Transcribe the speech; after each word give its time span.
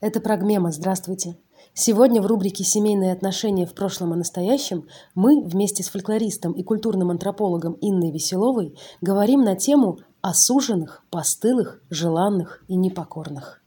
Это 0.00 0.22
Прогмема, 0.22 0.72
здравствуйте. 0.72 1.36
Сегодня 1.74 2.22
в 2.22 2.26
рубрике 2.26 2.64
«Семейные 2.64 3.12
отношения 3.12 3.66
в 3.66 3.74
прошлом 3.74 4.14
и 4.14 4.16
настоящем» 4.16 4.88
мы 5.14 5.44
вместе 5.44 5.82
с 5.82 5.90
фольклористом 5.90 6.52
и 6.52 6.62
культурным 6.62 7.10
антропологом 7.10 7.76
Инной 7.82 8.10
Веселовой 8.10 8.78
говорим 9.02 9.42
на 9.42 9.56
тему 9.56 9.98
осуженных, 10.22 11.04
постылых, 11.10 11.82
желанных 11.90 12.64
и 12.66 12.76
непокорных. 12.76 13.62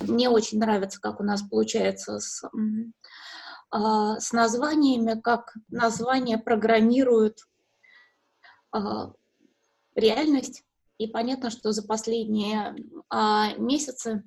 Мне 0.00 0.28
очень 0.28 0.58
нравится, 0.58 1.00
как 1.00 1.20
у 1.20 1.22
нас 1.22 1.42
получается 1.42 2.18
с, 2.18 2.42
а, 3.70 4.18
с 4.18 4.32
названиями, 4.32 5.20
как 5.20 5.54
названия 5.68 6.38
программируют 6.38 7.46
а, 8.72 9.12
реальность. 9.94 10.64
И 10.98 11.06
понятно, 11.06 11.50
что 11.50 11.70
за 11.70 11.86
последние 11.86 12.74
а, 13.08 13.54
месяцы 13.58 14.24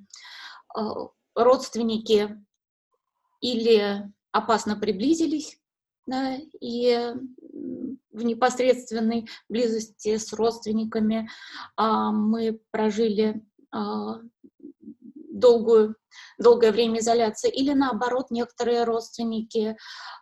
родственники 1.36 2.44
или 3.42 4.12
опасно 4.32 4.76
приблизились, 4.76 5.60
да, 6.06 6.36
и 6.60 7.14
в 8.12 8.24
непосредственной 8.24 9.28
близости 9.50 10.18
с 10.18 10.34
родственниками 10.34 11.30
а, 11.78 12.12
мы 12.12 12.60
прожили 12.72 13.42
а, 13.72 14.20
долгую, 15.32 15.96
долгое 16.38 16.72
время 16.72 17.00
изоляции, 17.00 17.50
или 17.50 17.74
наоборот, 17.74 18.32
некоторые 18.32 18.84
родственники 18.84 19.78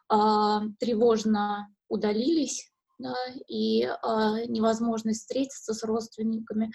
а, 0.08 0.62
тревожно 0.80 1.74
удалились, 1.88 2.72
да, 3.00 3.16
и 3.48 3.84
а, 3.84 4.46
невозможность 4.46 5.22
встретиться 5.22 5.74
с 5.74 5.84
родственниками 5.84 6.72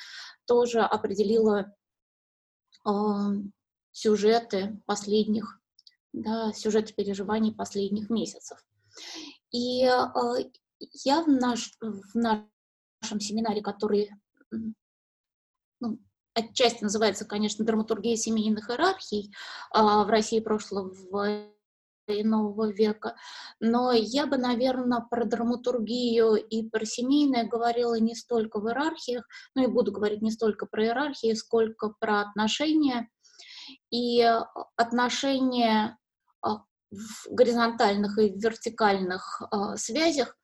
тоже 0.47 0.81
определила 0.81 1.73
а, 2.85 3.31
сюжеты 3.95 4.83
последних, 4.87 5.61
да, 6.13 6.53
сюжеты 6.53 6.93
переживаний 6.93 7.55
последних 7.55 8.11
месяцев. 8.11 8.59
И 9.53 9.85
э, 9.85 9.91
я 11.05 11.23
в, 11.23 11.29
наш, 11.29 11.77
в 11.81 12.15
нашем 12.17 13.21
семинаре, 13.21 13.63
который 13.63 14.11
ну, 15.81 15.99
отчасти 16.35 16.83
называется, 16.83 17.25
конечно, 17.25 17.65
драматургия 17.65 18.17
семейных 18.17 18.69
иерархий 18.69 19.33
э, 19.73 19.79
в 19.79 20.09
России 20.09 20.41
прошлого 20.41 21.47
и 22.09 22.25
нового 22.25 22.73
века. 22.73 23.15
Но 23.61 23.93
я 23.93 24.27
бы, 24.27 24.37
наверное, 24.39 25.07
про 25.09 25.25
драматургию 25.25 26.35
и 26.35 26.69
про 26.69 26.85
семейное 26.85 27.47
говорила 27.47 27.99
не 28.01 28.17
столько 28.17 28.59
в 28.59 28.67
иерархиях, 28.67 29.25
ну 29.55 29.63
и 29.63 29.73
буду 29.73 29.93
говорить 29.93 30.21
не 30.21 30.33
столько 30.33 30.67
про 30.67 30.85
иерархии, 30.85 31.33
сколько 31.35 31.95
про 32.01 32.23
отношения 32.23 33.09
и 33.95 34.21
э, 34.23 34.41
отношения 34.75 35.97
а, 36.43 36.65
в 36.91 37.29
горизонтальных 37.31 38.19
и 38.19 38.31
вертикальных 38.31 39.41
э, 39.41 39.77
связях, 39.77 40.37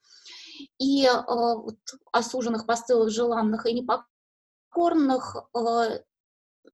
и 0.78 1.04
э, 1.04 1.10
вот, 1.26 1.78
осуженных, 2.12 2.64
постылых, 2.64 3.10
желанных 3.10 3.66
и 3.66 3.72
непокорных, 3.72 5.36
э, 5.56 6.00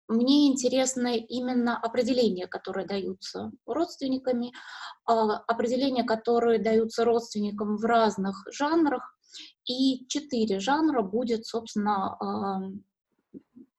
мне 0.09 0.49
интересно 0.49 1.17
именно 1.17 1.79
определения, 1.79 2.47
которые 2.47 2.87
даются 2.87 3.53
родственниками, 3.65 4.49
э, 4.49 5.13
определения, 5.13 6.05
которые 6.05 6.59
даются 6.59 7.07
родственникам 7.07 7.79
в 7.79 7.85
разных 7.87 8.45
жанрах, 8.53 9.17
и 9.65 10.07
четыре 10.09 10.61
жанра 10.61 11.01
будет, 11.01 11.47
собственно, 11.47 12.19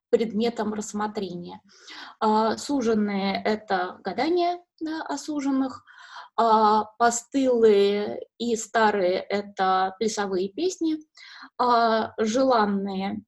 предметом 0.10 0.74
рассмотрения. 0.74 1.62
А, 2.20 2.58
суженные— 2.58 3.42
это 3.46 4.00
гадания 4.04 4.60
да, 4.80 5.04
осуженных, 5.04 5.84
а 6.36 6.86
постылые 7.00 8.28
и 8.38 8.56
старые— 8.56 9.20
это 9.30 9.96
плясовые 10.00 10.50
песни, 10.50 10.98
а 11.58 12.14
желанные, 12.18 13.24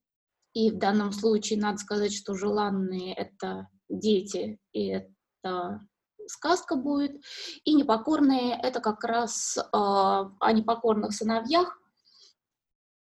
и 0.54 0.72
в 0.72 0.78
данном 0.78 1.12
случае 1.12 1.60
надо 1.60 1.78
сказать, 1.80 2.14
что 2.14 2.36
желанные— 2.36 3.14
это 3.16 3.68
дети, 3.90 4.60
и 4.74 4.90
это 4.90 5.82
сказка 6.28 6.76
будет, 6.76 7.20
и 7.66 7.74
непокорные— 7.74 8.60
это 8.64 8.80
как 8.80 9.04
раз 9.04 9.58
э, 9.58 9.62
о 9.72 10.52
непокорных 10.52 11.14
сыновьях 11.14 11.80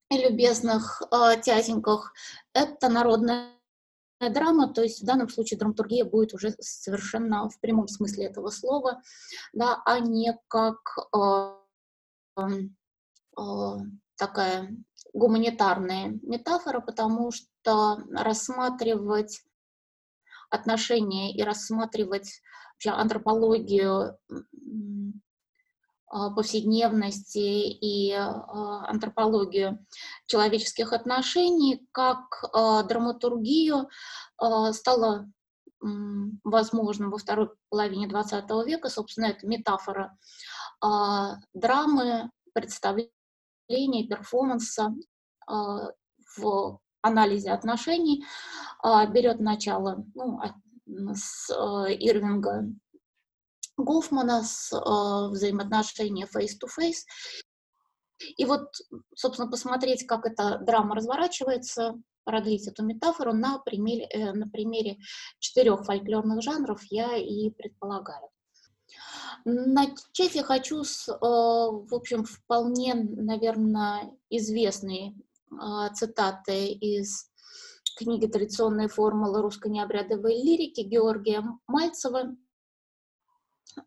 любезных 0.09 1.01
э, 1.11 1.41
тятеньках. 1.41 2.13
Это 2.53 2.89
народная 2.89 3.56
драма, 4.19 4.73
то 4.73 4.81
есть 4.81 5.01
в 5.01 5.05
данном 5.05 5.29
случае 5.29 5.59
драматургия 5.59 6.05
будет 6.05 6.33
уже 6.33 6.55
совершенно 6.59 7.49
в 7.49 7.59
прямом 7.59 7.87
смысле 7.87 8.25
этого 8.25 8.49
слова, 8.49 9.01
да, 9.53 9.81
а 9.85 9.99
не 9.99 10.37
как 10.47 10.79
э, 11.15 12.41
э, 12.41 13.77
такая 14.15 14.75
гуманитарная 15.13 16.19
метафора, 16.23 16.79
потому 16.79 17.31
что 17.31 18.03
рассматривать 18.11 19.41
отношения 20.49 21.35
и 21.35 21.43
рассматривать 21.43 22.41
вообще 22.73 22.89
антропологию 22.91 24.17
повседневности 26.09 27.37
и 27.37 28.13
а, 28.13 28.87
антропологию 28.87 29.85
человеческих 30.25 30.93
отношений 30.93 31.85
как 31.91 32.43
а, 32.53 32.83
драматургию 32.83 33.89
стало 34.71 35.29
возможным 36.43 37.11
во 37.11 37.17
второй 37.17 37.49
половине 37.69 38.07
XX 38.07 38.65
века. 38.65 38.89
Собственно, 38.89 39.25
это 39.27 39.45
метафора 39.45 40.17
драмы, 41.53 42.31
представления, 42.53 44.07
перформанса 44.07 44.95
в 45.47 46.79
анализе 47.01 47.51
отношений 47.51 48.25
берет 48.83 49.39
начало 49.39 50.03
ну, 50.15 50.39
с 51.13 51.51
Ирвинга 51.51 52.65
Гофмана 53.77 54.43
с 54.43 54.73
э, 54.73 55.29
взаимоотношения 55.29 56.27
face-to-face. 56.27 57.05
И 58.37 58.45
вот, 58.45 58.71
собственно, 59.15 59.49
посмотреть, 59.49 60.05
как 60.07 60.25
эта 60.25 60.57
драма 60.57 60.95
разворачивается, 60.95 61.95
продлить 62.27 62.67
эту 62.67 62.83
метафору 62.83 63.33
на 63.33 63.59
примере, 63.59 64.05
э, 64.11 64.33
на 64.33 64.49
примере 64.49 64.97
четырех 65.39 65.85
фольклорных 65.85 66.41
жанров 66.41 66.81
я 66.89 67.15
и 67.15 67.49
предполагаю. 67.51 68.29
Начать 69.45 70.35
я 70.35 70.43
хочу 70.43 70.83
с, 70.83 71.07
э, 71.07 71.15
в 71.21 71.93
общем, 71.93 72.25
вполне, 72.25 72.95
наверное, 72.95 74.11
известной 74.29 75.15
э, 75.51 75.93
цитаты 75.93 76.67
из 76.67 77.31
книги 77.97 78.27
«Традиционные 78.27 78.89
формулы 78.89 79.41
русской 79.41 79.71
необрядовой 79.71 80.35
лирики» 80.43 80.81
Георгия 80.81 81.43
Мальцева, 81.67 82.35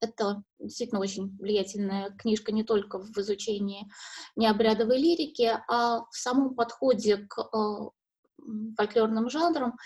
это 0.01 0.43
действительно 0.59 1.01
очень 1.01 1.37
влиятельная 1.39 2.11
книжка 2.11 2.53
не 2.53 2.65
только 2.65 2.99
в 2.99 3.17
изучении 3.19 3.91
необрядовой 4.37 4.99
лирики, 4.99 5.59
а 5.69 6.01
в 6.11 6.17
самом 6.17 6.55
подходе 6.55 7.19
к 7.29 7.39
э, 7.39 7.91
фольклорным 8.77 9.29
жанрам 9.31 9.77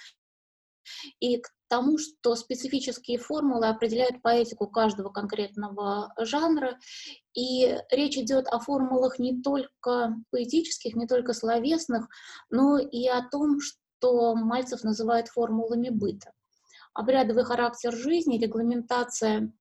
и 1.21 1.38
к 1.38 1.49
тому, 1.69 1.99
что 1.99 2.37
специфические 2.37 3.19
формулы 3.19 3.69
определяют 3.69 4.22
поэтику 4.22 4.69
каждого 4.69 5.09
конкретного 5.09 6.12
жанра, 6.19 6.78
и 7.34 7.78
речь 7.91 8.16
идет 8.16 8.47
о 8.49 8.60
формулах 8.60 9.19
не 9.19 9.43
только 9.43 10.15
поэтических, 10.31 10.94
не 10.94 11.07
только 11.07 11.33
словесных, 11.33 12.07
но 12.51 12.78
и 12.78 13.07
о 13.09 13.28
том, 13.28 13.60
что 13.60 14.34
Мальцев 14.34 14.84
называет 14.84 15.28
формулами 15.28 15.89
быта. 15.89 16.33
Обрядовый 16.92 17.45
характер 17.45 17.92
жизни, 17.92 18.39
регламентация 18.39 19.53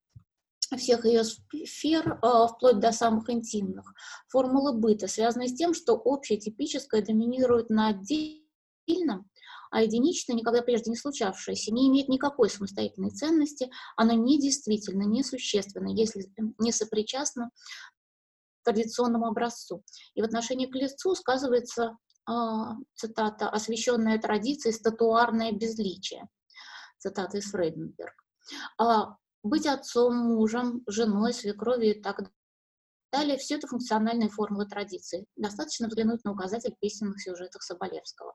всех 0.77 1.05
ее 1.05 1.23
сфер, 1.23 2.19
а, 2.21 2.47
вплоть 2.47 2.79
до 2.79 2.91
самых 2.91 3.29
интимных. 3.29 3.93
Формулы 4.27 4.73
быта 4.73 5.07
связаны 5.07 5.47
с 5.47 5.55
тем, 5.55 5.73
что 5.73 5.93
общее 5.93 6.39
типическое 6.39 7.01
доминирует 7.01 7.69
на 7.69 7.89
отдельном, 7.89 9.29
а 9.71 9.81
единичное, 9.81 10.35
никогда 10.35 10.61
прежде 10.61 10.91
не 10.91 10.97
случавшееся, 10.97 11.73
не 11.73 11.89
имеет 11.89 12.07
никакой 12.07 12.49
самостоятельной 12.49 13.09
ценности, 13.09 13.71
оно 13.95 14.13
недействительно, 14.13 15.03
несущественно, 15.03 15.89
если 15.89 16.31
не 16.59 16.71
сопричастно 16.71 17.49
традиционному 18.63 19.27
образцу. 19.27 19.83
И 20.13 20.21
в 20.21 20.25
отношении 20.25 20.67
к 20.67 20.75
лицу 20.75 21.15
сказывается, 21.15 21.97
э, 22.29 22.33
цитата, 22.95 23.49
«освященная 23.49 24.19
традицией 24.19 24.73
статуарное 24.73 25.51
безличие», 25.51 26.27
цитата 26.99 27.37
из 27.37 27.51
Фрейденберг. 27.51 28.13
А, 28.77 29.17
быть 29.43 29.67
отцом, 29.67 30.15
мужем, 30.15 30.83
женой, 30.87 31.33
свекровью 31.33 31.95
и 31.95 32.01
так 32.01 32.31
далее. 33.11 33.37
Все 33.37 33.55
это 33.55 33.67
функциональные 33.67 34.29
формулы 34.29 34.65
традиции. 34.65 35.25
Достаточно 35.35 35.87
взглянуть 35.87 36.23
на 36.23 36.31
указатель 36.31 36.75
песенных 36.79 37.21
сюжетов 37.21 37.61
Соболевского. 37.61 38.33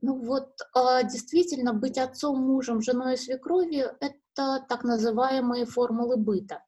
Ну 0.00 0.18
вот, 0.18 0.50
а, 0.74 1.02
действительно, 1.04 1.72
быть 1.72 1.98
отцом, 1.98 2.38
мужем, 2.38 2.82
женой 2.82 3.14
и 3.14 3.18
свекровью– 3.18 3.96
это 4.00 4.64
так 4.68 4.84
называемые 4.84 5.64
формулы 5.64 6.16
быта 6.16 6.62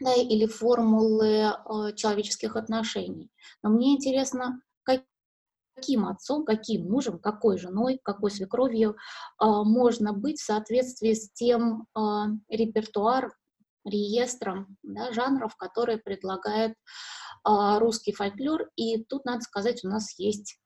да, 0.00 0.14
или 0.14 0.46
формулы 0.46 1.44
а, 1.44 1.92
человеческих 1.92 2.56
отношений. 2.56 3.30
Но 3.62 3.70
мне 3.70 3.94
интересно, 3.94 4.60
каким 5.74 6.06
отцом, 6.06 6.44
каким 6.44 6.90
мужем, 6.90 7.18
какой 7.18 7.58
женой, 7.58 8.00
какой 8.02 8.30
свекровью 8.30 8.96
а, 9.38 9.64
можно 9.64 10.12
быть 10.12 10.40
в 10.40 10.44
соответствии 10.44 11.14
с 11.14 11.30
тем 11.32 11.86
репертуаром, 12.48 13.32
реестром 13.84 14.76
да, 14.82 15.12
жанров, 15.12 15.56
которые 15.56 15.98
предлагает 15.98 16.74
русский 17.44 18.12
фольклор. 18.12 18.68
И 18.76 19.02
тут, 19.04 19.24
надо 19.24 19.40
сказать, 19.40 19.82
у 19.84 19.88
нас 19.88 20.18
есть 20.18 20.60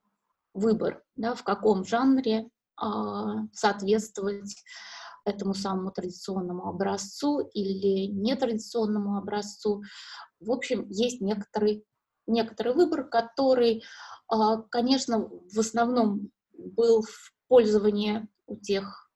выбор, 0.55 1.03
да, 1.17 1.35
в 1.35 1.45
каком 1.45 1.85
жанре 1.85 2.49
а, 2.77 3.47
соответствовать 3.53 4.55
этому 5.25 5.55
самому 5.55 5.91
традиционному 5.91 6.69
образцу 6.69 7.41
или 7.41 8.07
нетрадиционному 8.07 9.17
образцу. 9.17 9.83
В 10.41 10.51
общем, 10.51 10.87
есть 10.91 11.21
некоторый, 11.21 11.85
некоторый 12.27 12.75
выбор, 12.75 13.05
который, 13.05 13.85
а, 14.29 14.59
конечно, 14.63 15.29
в 15.29 15.59
основном 15.59 16.31
был 16.53 17.03
в 17.03 17.33
пользовании 17.49 18.29
у 18.47 18.57
тех 18.57 19.11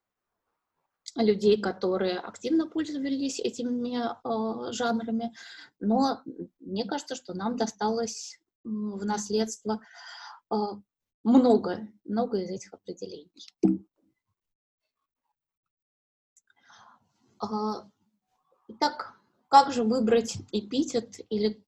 людей, 1.16 1.60
которые 1.60 2.18
активно 2.18 2.68
пользовались 2.68 3.40
этими 3.40 3.98
э, 3.98 4.72
жанрами, 4.72 5.34
но 5.80 6.22
мне 6.60 6.84
кажется, 6.84 7.14
что 7.14 7.34
нам 7.34 7.56
досталось 7.56 8.40
в 8.64 9.04
наследство 9.04 9.80
э, 10.50 10.54
много, 11.24 11.88
много 12.04 12.42
из 12.42 12.50
этих 12.50 12.72
определений. 12.74 13.30
А, 17.40 17.88
итак, 18.68 19.18
как 19.48 19.72
же 19.72 19.84
выбрать 19.84 20.36
эпитет 20.52 21.20
или 21.30 21.64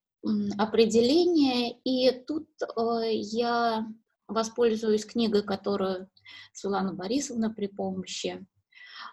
определение? 0.59 1.79
И 1.85 2.11
тут 2.25 2.49
э, 2.63 3.13
я 3.15 3.87
воспользуюсь 4.31 5.05
книгой, 5.05 5.43
которую 5.43 6.09
Светлана 6.53 6.95
Борисовна 6.95 7.51
при 7.51 7.67
помощи 7.67 8.47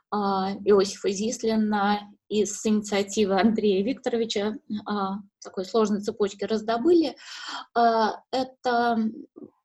а, 0.09 0.54
Иосифа 0.63 1.09
Зислина 1.09 2.00
и 2.30 2.45
с 2.45 2.65
инициативы 2.65 3.39
Андрея 3.39 3.83
Викторовича 3.83 4.57
а, 4.86 5.18
такой 5.44 5.65
сложной 5.65 6.01
цепочки 6.01 6.44
раздобыли. 6.44 7.15
Это 7.74 8.98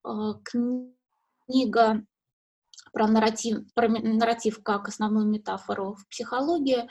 а, 0.05 0.35
книга 0.45 2.05
про 2.93 3.07
нарратив, 3.07 3.73
про 3.75 3.89
нарратив 3.89 4.63
как 4.63 4.89
основную 4.89 5.27
метафору 5.27 5.95
в 5.95 6.07
психологии 6.09 6.89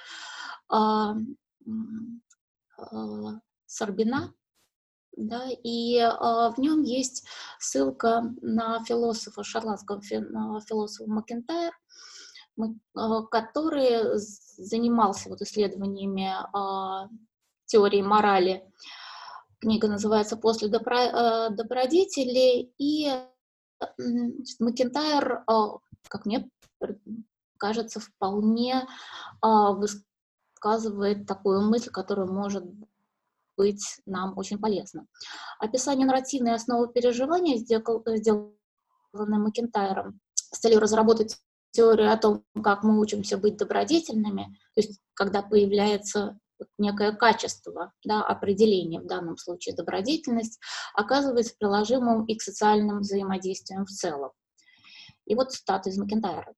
Сорбина, 3.66 4.34
да, 5.18 5.48
и 5.64 5.98
а, 5.98 6.52
в 6.52 6.58
нем 6.58 6.84
есть 6.84 7.26
ссылка 7.60 8.34
на 8.42 8.84
философа, 8.84 9.44
шотландского 9.44 10.02
философа 10.02 11.10
Макентайр, 11.10 11.74
а, 12.96 13.24
который 13.24 14.18
занимался 14.18 15.30
вот 15.30 15.42
исследованиями 15.42 16.34
а, 16.54 17.10
теории 17.66 18.02
морали. 18.02 18.64
Книга 19.60 19.88
называется 19.88 20.38
«После 20.38 20.68
добро, 20.70 20.98
э, 20.98 21.50
добродетели», 21.52 22.74
и 22.80 23.12
Макентайр, 24.60 25.44
э, 25.48 25.54
как 26.08 26.26
мне 26.26 26.50
кажется, 27.58 28.00
вполне 28.00 28.88
э, 29.44 29.48
высказывает 29.48 31.28
такую 31.28 31.62
мысль, 31.62 31.92
которая 31.92 32.26
может 32.26 32.66
быть 33.62 34.02
нам 34.08 34.36
очень 34.38 34.58
полезна. 34.58 35.06
Описание 35.60 36.08
нарративной 36.08 36.56
основы 36.56 36.92
переживания, 36.92 37.58
сделанное 37.58 38.56
Макентайром, 39.14 40.20
с 40.34 40.58
целью 40.58 40.80
разработать 40.80 41.38
теорию 41.70 42.12
о 42.12 42.18
том, 42.18 42.44
как 42.64 42.84
мы 42.84 43.00
учимся 43.00 43.38
быть 43.38 43.58
добродетельными, 43.58 44.46
то 44.74 44.82
есть 44.82 45.00
когда 45.14 45.44
появляется 45.44 46.40
некое 46.80 47.12
качество, 47.12 47.94
да, 48.04 48.24
определение, 48.24 49.00
в 49.00 49.06
данном 49.06 49.38
случае 49.38 49.76
добродетельность, 49.76 50.60
оказывается 50.96 51.54
приложимым 51.60 52.26
и 52.26 52.36
к 52.36 52.42
социальным 52.42 53.02
взаимодействиям 53.02 53.86
в 53.86 53.92
целом. 53.92 54.32
И 55.26 55.36
вот 55.36 55.52
цитата 55.52 55.90
из 55.90 56.00
Макентайра 56.00 56.56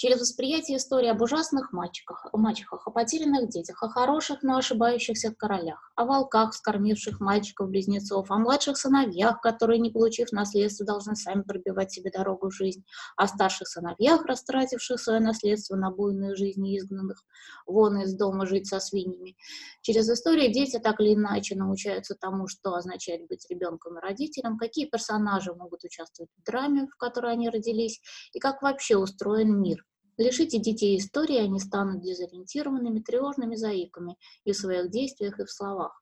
через 0.00 0.18
восприятие 0.18 0.78
истории 0.78 1.08
об 1.08 1.20
ужасных 1.20 1.72
мальчиках, 1.72 2.26
мачехах, 2.32 2.86
о 2.86 2.90
потерянных 2.90 3.50
детях, 3.50 3.82
о 3.82 3.90
хороших, 3.90 4.42
но 4.42 4.56
ошибающихся 4.56 5.34
королях, 5.36 5.92
о 5.94 6.06
волках, 6.06 6.54
скормивших 6.54 7.20
мальчиков-близнецов, 7.20 8.30
о 8.30 8.38
младших 8.38 8.78
сыновьях, 8.78 9.42
которые, 9.42 9.78
не 9.78 9.90
получив 9.90 10.32
наследство, 10.32 10.86
должны 10.86 11.16
сами 11.16 11.42
пробивать 11.42 11.92
себе 11.92 12.10
дорогу 12.10 12.48
в 12.48 12.54
жизнь, 12.54 12.82
о 13.18 13.28
старших 13.28 13.68
сыновьях, 13.68 14.24
растративших 14.24 14.98
свое 14.98 15.20
наследство 15.20 15.76
на 15.76 15.90
буйную 15.90 16.34
жизнь 16.34 16.66
и 16.66 16.78
изгнанных 16.78 17.22
вон 17.66 18.00
из 18.00 18.14
дома 18.14 18.46
жить 18.46 18.68
со 18.68 18.80
свиньями. 18.80 19.36
Через 19.82 20.08
историю 20.08 20.50
дети 20.50 20.78
так 20.78 20.98
или 21.00 21.12
иначе 21.12 21.56
научаются 21.56 22.14
тому, 22.14 22.48
что 22.48 22.72
означает 22.72 23.28
быть 23.28 23.44
ребенком 23.50 23.98
и 23.98 24.00
родителем, 24.00 24.56
какие 24.56 24.86
персонажи 24.86 25.52
могут 25.52 25.84
участвовать 25.84 26.30
в 26.38 26.42
драме, 26.46 26.86
в 26.86 26.96
которой 26.96 27.32
они 27.32 27.50
родились, 27.50 28.00
и 28.32 28.38
как 28.38 28.62
вообще 28.62 28.96
устроен 28.96 29.60
мир. 29.60 29.84
Лишите 30.20 30.58
детей 30.58 30.98
истории, 30.98 31.38
они 31.38 31.58
станут 31.58 32.02
дезориентированными, 32.02 33.00
тревожными 33.00 33.54
заиками 33.54 34.18
и 34.44 34.52
в 34.52 34.56
своих 34.56 34.90
действиях, 34.90 35.40
и 35.40 35.46
в 35.46 35.50
словах. 35.50 35.98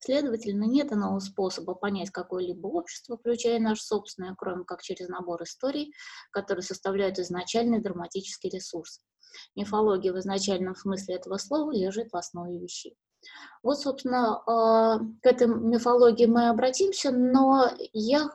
Следовательно, 0.00 0.64
нет 0.64 0.92
иного 0.92 1.18
способа 1.18 1.74
понять 1.74 2.10
какое-либо 2.10 2.66
общество, 2.66 3.16
включая 3.16 3.58
наш 3.58 3.80
собственное, 3.80 4.34
кроме 4.36 4.64
как 4.64 4.82
через 4.82 5.08
набор 5.08 5.44
историй, 5.44 5.94
которые 6.30 6.62
составляют 6.62 7.18
изначальный 7.18 7.80
драматический 7.80 8.50
ресурс. 8.50 9.00
Мифология 9.56 10.12
в 10.12 10.18
изначальном 10.18 10.76
смысле 10.76 11.14
этого 11.14 11.38
слова 11.38 11.72
лежит 11.72 12.12
в 12.12 12.16
основе 12.18 12.58
вещей. 12.58 12.98
Вот, 13.62 13.80
собственно, 13.80 14.42
а, 14.46 14.98
к 14.98 15.26
этой 15.26 15.46
мифологии 15.46 16.26
мы 16.26 16.50
обратимся, 16.50 17.12
но 17.12 17.70
я 17.94 18.28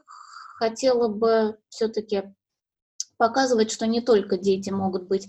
хотела 0.57 1.07
бы 1.07 1.59
все-таки 1.69 2.33
показывать, 3.19 3.69
что 3.69 3.85
не 3.85 4.01
только 4.01 4.37
дети 4.37 4.69
могут 4.69 5.07
быть 5.07 5.27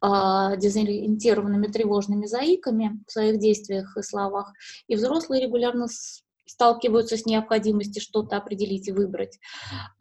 э, 0.00 0.56
дезориентированными 0.56 1.66
тревожными 1.66 2.26
заиками 2.26 3.02
в 3.06 3.12
своих 3.12 3.40
действиях 3.40 3.96
и 3.96 4.02
словах, 4.02 4.52
и 4.86 4.94
взрослые 4.94 5.42
регулярно 5.42 5.88
сталкиваются 6.46 7.16
с 7.16 7.26
необходимостью 7.26 8.00
что-то 8.00 8.36
определить 8.36 8.86
и 8.88 8.92
выбрать 8.92 9.38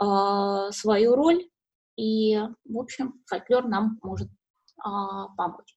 э, 0.01 0.71
свою 0.71 1.15
роль. 1.15 1.49
И, 1.97 2.39
в 2.65 2.77
общем, 2.77 3.21
фольклор 3.25 3.67
нам 3.67 3.99
может 4.03 4.29
э, 4.29 4.89
помочь. 5.35 5.75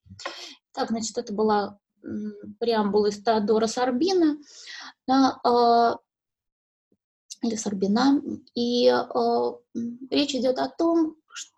Так, 0.73 0.89
значит, 0.89 1.17
это 1.17 1.33
была 1.33 1.79
преамбула 2.59 3.07
из 3.07 3.23
Теодора 3.23 3.65
Сарбина. 3.65 4.37
Да, 5.07 5.39
э, 5.43 5.97
или 7.41 7.55
Сарбина. 7.55 8.21
И 8.53 8.87
э, 8.87 9.51
речь 10.11 10.35
идет 10.35 10.59
о 10.59 10.69
том, 10.69 11.15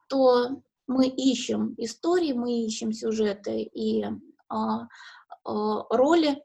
что 0.09 0.61
мы 0.87 1.07
ищем 1.07 1.75
истории, 1.77 2.33
мы 2.33 2.65
ищем 2.65 2.91
сюжеты 2.91 3.61
и 3.61 4.03
а, 4.47 4.87
а, 5.43 5.85
роли, 5.95 6.43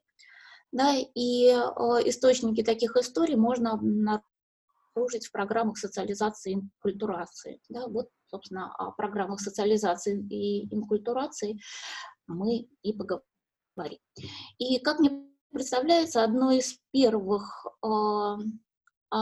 да, 0.71 0.94
и 0.97 1.49
а, 1.49 2.00
источники 2.04 2.62
таких 2.62 2.94
историй 2.97 3.37
можно 3.37 3.73
обнаружить 3.73 5.26
в 5.26 5.33
программах 5.33 5.78
социализации 5.78 6.52
и 6.52 6.54
инкультурации. 6.56 7.61
Да, 7.71 7.88
вот, 7.88 8.11
собственно, 8.26 8.75
о 8.75 8.92
программах 8.92 9.40
социализации 9.40 10.21
и 10.28 10.75
инкультурации 10.75 11.59
мы 12.26 12.68
и 12.83 12.92
поговорим. 12.92 13.99
И 14.59 14.78
как 14.80 14.99
мне 14.99 15.26
представляется, 15.50 16.23
одной 16.23 16.59
из 16.59 16.78
первых 16.92 17.66
э, 17.83 17.88
э, 19.14 19.18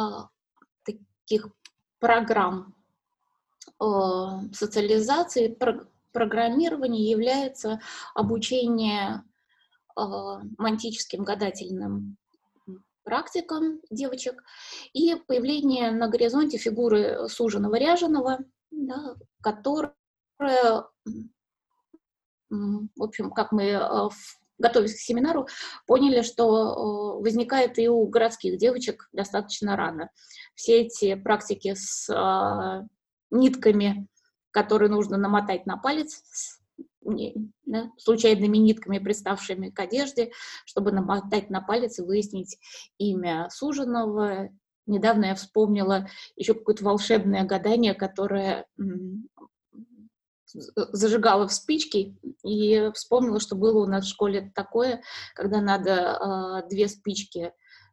таких 0.85 1.49
программ 2.01 2.75
социализации, 4.53 5.57
программирования 6.13 7.11
является 7.11 7.81
обучение 8.15 9.25
э, 9.97 10.03
мантическим 10.59 11.25
гадательным 11.25 12.17
практикам 13.03 13.81
девочек 13.91 14.45
и 14.93 15.17
появление 15.27 15.91
на 15.91 16.09
горизонте 16.09 16.59
фигуры 16.59 17.29
суженого 17.29 17.75
ряженого, 17.77 18.39
да, 18.71 19.17
которая, 19.41 19.95
в 22.49 23.03
общем, 23.03 23.31
как 23.33 23.51
мы 23.53 23.65
э, 23.65 24.09
готовясь 24.59 24.95
к 24.95 24.99
семинару, 24.99 25.49
поняли, 25.87 26.23
что 26.23 27.19
возникает 27.21 27.79
и 27.79 27.89
у 27.89 28.07
городских 28.07 28.59
девочек 28.59 29.09
достаточно 29.13 29.77
рано. 29.77 30.11
Все 30.55 30.83
эти 30.83 31.17
практики 31.17 31.75
с 31.75 32.09
нитками 33.33 34.09
который 34.53 34.89
нужно 34.89 35.17
намотать 35.17 35.67
на 35.67 35.77
палец 35.77 36.23
да, 37.01 37.91
случайными 37.99 38.59
нитками, 38.59 38.99
приставшими 38.99 39.71
к 39.71 39.81
одежде, 39.81 40.31
чтобы 40.65 40.93
намотать 40.93 41.51
на 41.51 41.61
палец 41.61 41.99
и 41.99 42.03
выяснить 42.03 42.59
имя 42.99 43.49
суженого. 43.51 44.51
Недавно 44.87 45.27
я 45.27 45.35
вспомнила 45.35 46.09
еще 46.37 46.55
какое-то 46.55 46.85
волшебное 46.85 47.45
гадание, 47.45 47.95
которое 47.95 48.67
зажигала 50.55 51.49
в 51.49 51.53
спички 51.53 52.17
и 52.45 52.91
вспомнила, 52.95 53.41
что 53.41 53.57
было 53.57 53.83
у 53.83 53.87
нас 53.87 54.05
в 54.05 54.11
школе 54.11 54.53
такое, 54.55 55.03
когда 55.35 55.63
надо 55.63 56.63
э, 56.63 56.69
две 56.69 56.89
спички 56.89 57.53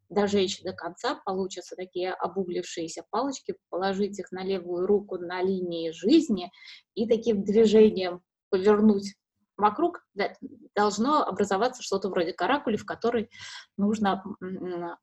дожечь 0.09 0.61
до 0.63 0.73
конца, 0.73 1.15
получатся 1.25 1.75
такие 1.75 2.13
обуглившиеся 2.13 3.03
палочки, 3.09 3.55
положить 3.69 4.19
их 4.19 4.31
на 4.31 4.43
левую 4.43 4.85
руку 4.87 5.17
на 5.17 5.41
линии 5.41 5.91
жизни 5.91 6.51
и 6.95 7.07
таким 7.07 7.43
движением 7.43 8.21
повернуть 8.49 9.15
вокруг, 9.57 10.05
должно 10.75 11.23
образоваться 11.23 11.83
что-то 11.83 12.09
вроде 12.09 12.33
каракули, 12.33 12.77
в 12.77 12.85
которой 12.85 13.29
нужно 13.77 14.23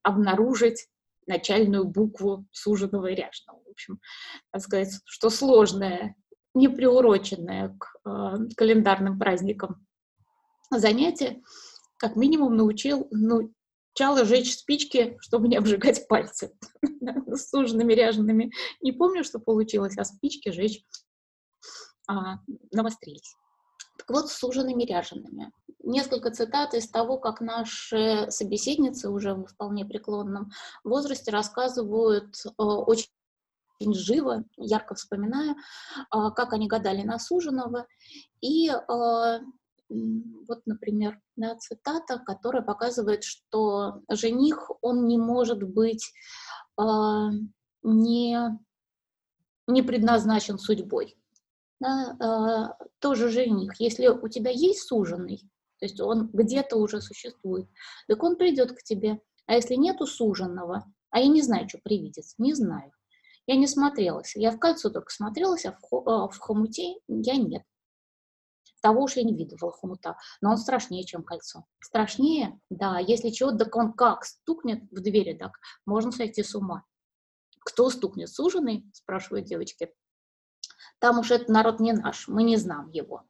обнаружить 0.02 0.88
начальную 1.26 1.84
букву 1.84 2.46
суженого 2.52 3.06
и 3.06 3.14
ряжного. 3.14 3.60
В 3.64 3.70
общем, 3.70 4.00
так 4.50 4.62
сказать, 4.62 5.00
что 5.04 5.28
сложное, 5.28 6.16
не 6.54 6.68
приуроченное 6.68 7.76
к 7.78 7.96
э, 8.08 8.36
календарным 8.56 9.18
праздникам 9.18 9.86
занятие, 10.70 11.42
как 11.98 12.16
минимум 12.16 12.56
научил, 12.56 13.08
ну, 13.10 13.52
Чала 13.96 14.26
жечь 14.26 14.58
спички, 14.58 15.16
чтобы 15.20 15.48
не 15.48 15.56
обжигать 15.56 16.06
пальцы 16.06 16.52
с 17.26 17.48
суженными, 17.48 17.94
ряжеными. 17.94 18.52
Не 18.82 18.92
помню, 18.92 19.24
что 19.24 19.38
получилось, 19.38 19.96
а 19.96 20.04
спички 20.04 20.50
жечь 20.50 20.84
а, 22.06 22.40
навострились. 22.72 23.34
Так 23.96 24.10
вот, 24.10 24.28
с 24.28 24.34
суженными 24.34 24.84
ряжеными. 24.84 25.50
Несколько 25.82 26.30
цитат 26.30 26.74
из 26.74 26.90
того, 26.90 27.16
как 27.16 27.40
наши 27.40 28.26
собеседницы 28.28 29.08
уже 29.08 29.32
в 29.34 29.46
вполне 29.46 29.86
преклонном 29.86 30.50
возрасте 30.84 31.30
рассказывают 31.30 32.36
э, 32.44 32.62
очень 32.62 33.08
живо, 33.80 34.44
ярко 34.58 34.94
вспоминая, 34.94 35.52
э, 35.52 35.54
как 36.34 36.52
они 36.52 36.68
гадали 36.68 37.02
на 37.02 37.18
суженого. 37.18 37.86
И 38.42 38.68
э, 38.68 39.40
вот, 39.88 40.62
например, 40.66 41.20
да, 41.36 41.56
цитата, 41.56 42.18
которая 42.18 42.62
показывает, 42.62 43.24
что 43.24 44.02
жених, 44.10 44.70
он 44.80 45.06
не 45.06 45.18
может 45.18 45.62
быть 45.62 46.12
э, 46.78 46.82
не, 47.82 48.38
не 49.66 49.82
предназначен 49.82 50.58
судьбой. 50.58 51.16
Да, 51.78 52.16
э, 52.78 52.84
тоже 53.00 53.28
жених. 53.28 53.78
Если 53.78 54.08
у 54.08 54.28
тебя 54.28 54.50
есть 54.50 54.88
суженый, 54.88 55.38
то 55.78 55.84
есть 55.84 56.00
он 56.00 56.30
где-то 56.32 56.76
уже 56.76 57.00
существует, 57.00 57.68
так 58.08 58.22
он 58.22 58.36
придет 58.36 58.72
к 58.72 58.82
тебе. 58.82 59.20
А 59.46 59.54
если 59.54 59.74
нету 59.74 60.06
суженного, 60.06 60.84
а 61.10 61.20
я 61.20 61.28
не 61.28 61.42
знаю, 61.42 61.68
что 61.68 61.78
привидится, 61.78 62.34
не 62.38 62.54
знаю. 62.54 62.92
Я 63.46 63.56
не 63.56 63.68
смотрелась. 63.68 64.34
Я 64.34 64.50
в 64.50 64.58
кольцо 64.58 64.90
только 64.90 65.12
смотрелась, 65.12 65.66
а 65.66 65.78
в, 65.90 66.28
в 66.30 66.38
хомуте 66.38 66.96
я 67.06 67.36
нет. 67.36 67.62
Того 68.86 69.02
уж 69.02 69.16
я 69.16 69.24
не 69.24 69.34
видывала 69.34 69.72
хомута, 69.72 70.16
но 70.40 70.52
он 70.52 70.58
страшнее, 70.58 71.02
чем 71.02 71.24
кольцо. 71.24 71.64
Страшнее? 71.80 72.60
Да, 72.70 73.00
если 73.00 73.30
чего, 73.30 73.50
так 73.50 73.74
он 73.74 73.92
как 73.92 74.24
стукнет 74.24 74.84
в 74.92 75.00
двери, 75.00 75.36
так 75.36 75.58
можно 75.86 76.12
сойти 76.12 76.44
с 76.44 76.54
ума. 76.54 76.84
Кто 77.58 77.90
стукнет? 77.90 78.28
Суженый? 78.28 78.88
Спрашивают 78.92 79.46
девочки. 79.46 79.92
Там 81.00 81.18
уж 81.18 81.32
этот 81.32 81.48
народ 81.48 81.80
не 81.80 81.94
наш, 81.94 82.28
мы 82.28 82.44
не 82.44 82.58
знаем 82.58 82.88
его. 82.90 83.24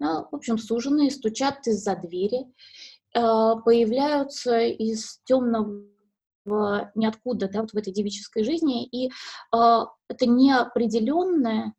Ну, 0.00 0.28
в 0.30 0.36
общем, 0.36 0.58
суженые 0.58 1.10
стучат 1.10 1.66
из-за 1.66 1.96
двери, 1.96 2.52
а, 3.14 3.56
появляются 3.56 4.60
из 4.60 5.18
темного 5.24 5.82
ниоткуда, 6.94 7.48
да, 7.48 7.62
вот 7.62 7.70
в 7.70 7.76
этой 7.78 7.94
девической 7.94 8.44
жизни, 8.44 8.84
и 8.84 9.08
э, 9.08 9.10
это 10.08 10.26
неопределенное, 10.26 11.74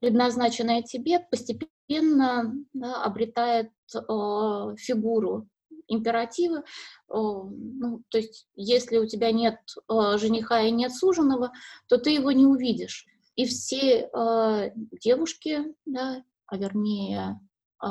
предназначенное 0.00 0.82
тебе, 0.82 1.20
постепенно 1.20 2.54
да, 2.72 3.02
обретает 3.02 3.70
э, 3.94 3.98
фигуру 4.76 5.48
императивы. 5.88 6.58
Э, 6.58 6.62
ну, 7.08 8.02
то 8.08 8.18
есть, 8.18 8.46
если 8.54 8.98
у 8.98 9.06
тебя 9.06 9.32
нет 9.32 9.58
э, 9.90 10.18
жениха 10.18 10.60
и 10.60 10.70
нет 10.70 10.92
суженого, 10.94 11.52
то 11.88 11.98
ты 11.98 12.10
его 12.10 12.32
не 12.32 12.46
увидишь. 12.46 13.06
И 13.34 13.46
все 13.46 14.08
э, 14.08 14.70
девушки, 15.00 15.74
да, 15.86 16.22
а 16.46 16.56
вернее 16.56 17.40
э, 17.82 17.86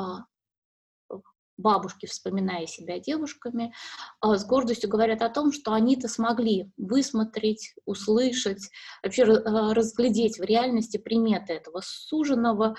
бабушки, 1.58 2.06
вспоминая 2.06 2.66
себя 2.66 2.98
девушками, 2.98 3.74
а, 4.20 4.38
с 4.38 4.46
гордостью 4.46 4.88
говорят 4.88 5.20
о 5.20 5.28
том, 5.28 5.52
что 5.52 5.72
они-то 5.72 6.08
смогли 6.08 6.70
высмотреть, 6.78 7.74
услышать, 7.84 8.70
вообще 9.02 9.24
а, 9.24 9.74
разглядеть 9.74 10.38
в 10.38 10.42
реальности 10.42 10.96
приметы 10.96 11.52
этого 11.52 11.82
суженого, 11.84 12.76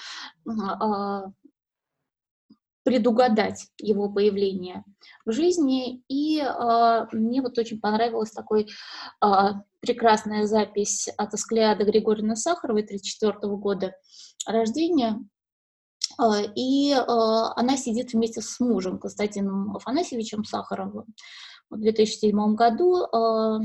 а, 0.48 1.26
предугадать 2.84 3.68
его 3.78 4.10
появление 4.10 4.84
в 5.26 5.32
жизни. 5.32 6.02
И 6.08 6.42
мне 7.12 7.42
вот 7.42 7.58
очень 7.60 7.80
понравилась 7.80 8.32
такой 8.32 8.68
прекрасная 9.82 10.48
запись 10.48 11.08
от 11.18 11.34
Асклеада 11.34 11.84
Григорьевны 11.84 12.36
Сахаровой 12.36 12.82
1934 12.84 13.56
года 13.58 13.94
рождения, 14.48 15.20
и 16.56 16.92
а, 16.94 17.54
она 17.56 17.78
сидит 17.78 18.14
вместе 18.14 18.42
с 18.42 18.60
мужем 18.60 19.00
Константином 19.00 19.76
Афанасьевичем 19.76 20.44
Сахаровым. 20.44 21.06
В 21.70 21.78
2007 21.78 22.56
году 22.56 23.04
а, 23.06 23.60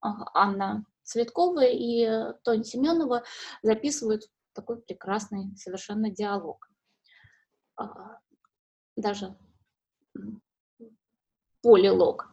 Анна 0.00 0.84
Цветкова 1.02 1.64
и 1.64 2.32
Тоня 2.42 2.64
Семенова 2.64 3.24
записывают 3.62 4.22
такой 4.54 4.80
прекрасный 4.80 5.56
совершенно 5.56 6.10
диалог. 6.10 6.68
Даже 8.96 9.36
полилог. 11.62 12.30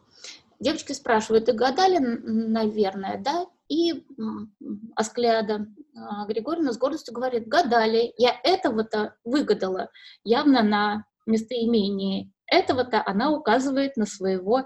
Девочки 0.60 0.92
спрашивают, 0.92 1.48
и 1.48 1.52
гадали, 1.52 1.98
наверное, 1.98 3.18
да? 3.18 3.46
И 3.68 4.04
Асклеада 4.96 5.66
а, 5.96 6.26
Григорьевна 6.26 6.72
с 6.72 6.78
гордостью 6.78 7.14
говорит, 7.14 7.48
гадали, 7.48 8.12
я 8.18 8.38
этого-то 8.44 9.16
выгадала, 9.24 9.90
явно 10.24 10.62
на 10.62 11.04
местоимении 11.26 12.32
этого-то 12.52 13.02
она 13.04 13.32
указывает 13.32 13.96
на 13.96 14.06
своего, 14.06 14.60
э, 14.60 14.64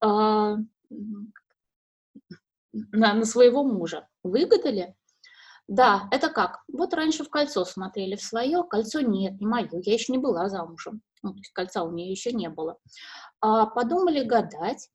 на, 0.00 0.64
на 2.92 3.24
своего 3.24 3.64
мужа. 3.64 4.06
Выгадали? 4.22 4.94
Да, 5.68 6.08
это 6.12 6.28
как? 6.28 6.60
Вот 6.72 6.94
раньше 6.94 7.24
в 7.24 7.30
кольцо 7.30 7.64
смотрели 7.64 8.14
в 8.14 8.22
свое, 8.22 8.62
кольцо 8.62 9.00
нет, 9.00 9.40
не 9.40 9.46
мое, 9.46 9.68
я 9.72 9.92
еще 9.92 10.12
не 10.12 10.18
была 10.18 10.48
замужем, 10.48 11.02
ну, 11.22 11.32
то 11.32 11.38
есть 11.38 11.50
кольца 11.52 11.82
у 11.82 11.90
нее 11.90 12.08
еще 12.12 12.32
не 12.32 12.48
было. 12.48 12.78
А, 13.40 13.66
подумали 13.66 14.22
гадать, 14.22 14.88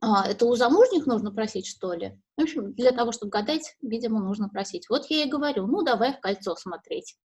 а, 0.00 0.28
это 0.28 0.44
у 0.46 0.54
замужних 0.54 1.06
нужно 1.06 1.32
просить, 1.32 1.66
что 1.66 1.92
ли? 1.92 2.20
В 2.36 2.42
общем, 2.42 2.74
для 2.74 2.92
того, 2.92 3.12
чтобы 3.12 3.30
гадать, 3.30 3.76
видимо, 3.80 4.20
нужно 4.20 4.48
просить. 4.48 4.88
Вот 4.88 5.06
я 5.06 5.24
и 5.24 5.30
говорю, 5.30 5.66
ну, 5.66 5.82
давай 5.82 6.14
в 6.14 6.20
кольцо 6.20 6.54
смотреть. 6.56 7.16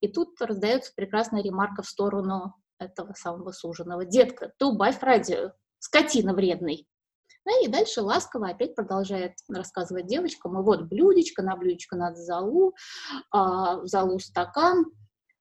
И 0.00 0.08
тут 0.08 0.40
раздается 0.40 0.92
прекрасная 0.94 1.42
ремарка 1.42 1.82
в 1.82 1.88
сторону 1.88 2.54
этого 2.78 3.12
самого 3.14 3.52
суженого. 3.52 4.04
Детка, 4.04 4.52
ты 4.58 4.66
убавь 4.66 5.02
радио, 5.02 5.52
скотина 5.78 6.34
вредный. 6.34 6.86
Ну 7.44 7.64
и 7.64 7.68
дальше 7.68 8.02
ласково 8.02 8.48
опять 8.48 8.74
продолжает 8.74 9.34
рассказывать 9.48 10.06
девочкам. 10.06 10.58
И 10.58 10.62
вот 10.62 10.82
блюдечко, 10.82 11.42
на 11.42 11.56
блюдечко 11.56 11.96
надо 11.96 12.16
залу, 12.16 12.74
а, 13.30 13.78
в 13.78 13.86
залу 13.86 14.18
стакан, 14.18 14.84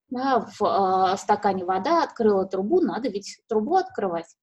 да, 0.09 0.47
в 0.57 0.63
а, 0.63 1.17
стакане 1.17 1.65
вода, 1.65 2.03
открыла 2.03 2.45
трубу, 2.45 2.81
надо 2.81 3.09
ведь 3.09 3.39
трубу 3.47 3.75
открывать 3.75 4.35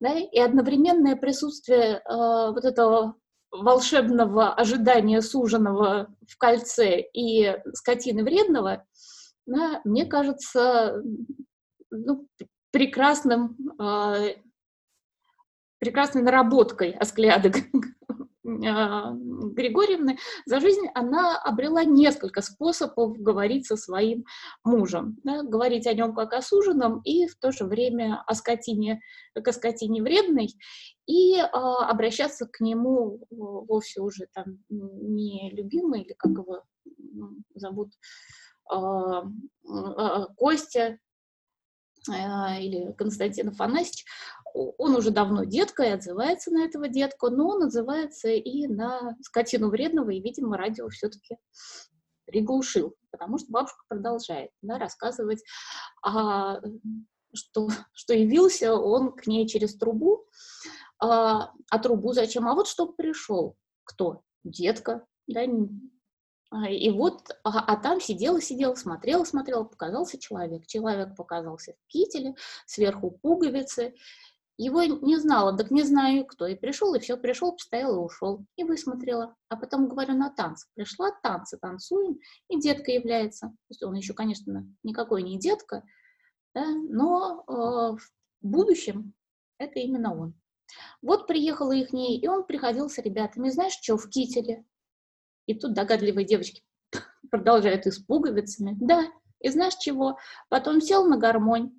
да, 0.00 0.12
и 0.14 0.38
одновременное 0.38 1.16
присутствие 1.16 1.96
э, 1.96 2.02
вот 2.08 2.64
этого 2.64 3.16
волшебного 3.50 4.54
ожидания 4.54 5.20
суженого 5.22 6.08
в 6.28 6.38
кольце 6.38 7.00
и 7.12 7.56
скотины 7.74 8.22
вредного, 8.22 8.84
да, 9.46 9.80
мне 9.84 10.06
кажется, 10.06 11.02
ну, 11.90 12.28
прекрасным, 12.70 13.56
э, 13.80 14.36
прекрасной 15.78 16.22
наработкой 16.22 16.92
а, 16.92 17.04
Григорьевны 18.58 20.18
за 20.46 20.60
жизнь 20.60 20.86
она 20.94 21.38
обрела 21.38 21.84
несколько 21.84 22.42
способов 22.42 23.16
говорить 23.18 23.66
со 23.66 23.76
своим 23.76 24.24
мужем. 24.64 25.18
Да, 25.24 25.42
говорить 25.42 25.86
о 25.86 25.94
нем 25.94 26.14
как 26.14 26.32
о 26.32 26.42
суженом 26.42 27.00
и 27.02 27.26
в 27.26 27.36
то 27.36 27.52
же 27.52 27.64
время 27.64 28.22
о 28.26 28.34
скотине, 28.34 29.00
как 29.34 29.48
о 29.48 29.52
скотине 29.52 30.02
вредной, 30.02 30.48
и 31.06 31.36
а, 31.38 31.88
обращаться 31.88 32.46
к 32.46 32.60
нему 32.60 33.26
вовсе 33.30 34.00
уже 34.00 34.26
там 34.32 34.58
не 34.68 35.50
любимый, 35.52 36.02
или 36.02 36.14
как 36.14 36.32
его 36.32 36.62
зовут, 37.54 37.92
а, 38.68 39.24
а, 39.68 40.26
Костя, 40.36 40.98
а, 40.98 41.09
или 42.08 42.92
Константин 42.96 43.48
Афанасьевич, 43.48 44.04
он 44.54 44.96
уже 44.96 45.10
давно 45.10 45.44
детка 45.44 45.84
и 45.84 45.90
отзывается 45.90 46.50
на 46.50 46.64
этого 46.64 46.88
детку, 46.88 47.30
но 47.30 47.48
он 47.48 47.64
отзывается 47.64 48.28
и 48.28 48.66
на 48.66 49.16
скотину 49.22 49.70
вредного, 49.70 50.10
и, 50.10 50.20
видимо, 50.20 50.56
радио 50.56 50.88
все-таки 50.88 51.36
приглушил, 52.26 52.94
потому 53.10 53.38
что 53.38 53.50
бабушка 53.50 53.82
продолжает 53.88 54.50
да, 54.62 54.78
рассказывать, 54.78 55.42
а, 56.02 56.60
что, 57.34 57.68
что 57.92 58.14
явился 58.14 58.74
он 58.74 59.12
к 59.12 59.26
ней 59.26 59.46
через 59.46 59.76
трубу, 59.76 60.24
а, 60.98 61.52
а 61.70 61.78
трубу 61.78 62.12
зачем? 62.12 62.48
А 62.48 62.54
вот 62.54 62.68
что 62.68 62.86
пришел. 62.86 63.56
Кто? 63.84 64.22
Детка, 64.44 65.04
да, 65.26 65.42
а, 65.42 65.46
и 66.68 66.90
вот, 66.90 67.30
а, 67.44 67.60
а 67.60 67.76
там 67.76 68.00
сидела, 68.00 68.40
сидела, 68.40 68.74
смотрела, 68.74 69.24
смотрела, 69.24 69.64
показался 69.64 70.18
человек. 70.18 70.66
Человек 70.66 71.14
показался 71.16 71.74
в 71.74 71.86
кителе, 71.86 72.34
сверху 72.66 73.12
пуговицы. 73.22 73.94
Его 74.56 74.82
не 74.82 75.16
знала, 75.16 75.56
так 75.56 75.70
не 75.70 75.84
знаю 75.84 76.26
кто. 76.26 76.46
И 76.46 76.56
пришел, 76.56 76.94
и 76.94 76.98
все, 76.98 77.16
пришел, 77.16 77.52
постоял 77.52 77.94
и 77.94 78.04
ушел. 78.04 78.44
И 78.56 78.64
высмотрела. 78.64 79.36
А 79.48 79.56
потом, 79.56 79.88
говорю, 79.88 80.14
на 80.14 80.28
танцы. 80.28 80.66
Пришла, 80.74 81.12
танцы 81.22 81.56
танцуем, 81.56 82.18
и 82.48 82.60
детка 82.60 82.90
является. 82.90 83.46
То 83.46 83.70
есть 83.70 83.82
он 83.84 83.94
еще, 83.94 84.12
конечно, 84.12 84.66
никакой 84.82 85.22
не 85.22 85.38
детка, 85.38 85.84
да, 86.52 86.66
но 86.66 87.44
э, 87.46 87.52
в 87.52 88.00
будущем 88.42 89.14
это 89.58 89.78
именно 89.78 90.18
он. 90.18 90.34
Вот 91.00 91.26
приехала 91.26 91.72
их 91.72 91.92
ней, 91.92 92.18
и 92.18 92.26
он 92.26 92.44
приходил 92.44 92.88
с 92.88 92.98
ребятами. 92.98 93.50
Знаешь, 93.50 93.78
что, 93.80 93.96
в 93.96 94.08
кителе? 94.08 94.64
И 95.46 95.54
тут 95.54 95.74
догадливые 95.74 96.26
девочки 96.26 96.62
продолжают 97.30 97.86
и 97.86 97.90
с 97.90 97.98
пуговицами. 97.98 98.76
Да, 98.80 99.04
и 99.40 99.48
знаешь 99.48 99.76
чего? 99.76 100.18
Потом 100.48 100.80
сел 100.80 101.06
на 101.06 101.16
гармонь, 101.16 101.72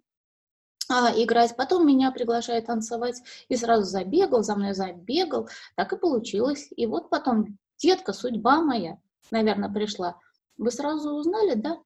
а, 0.89 1.12
играть, 1.15 1.56
потом 1.56 1.88
меня 1.88 2.12
приглашает 2.12 2.65
танцевать, 2.65 3.22
и 3.48 3.56
сразу 3.56 3.84
забегал, 3.84 4.44
за 4.44 4.56
мной 4.56 4.74
забегал, 4.74 5.48
так 5.75 5.94
и 5.94 5.98
получилось. 5.98 6.68
И 6.75 6.86
вот 6.86 7.10
потом, 7.10 7.58
детка, 7.77 8.12
судьба 8.12 8.62
моя, 8.62 8.98
наверное, 9.32 9.70
пришла. 9.70 10.20
Вы 10.58 10.70
сразу 10.72 11.12
узнали, 11.12 11.53
да? 11.56 11.82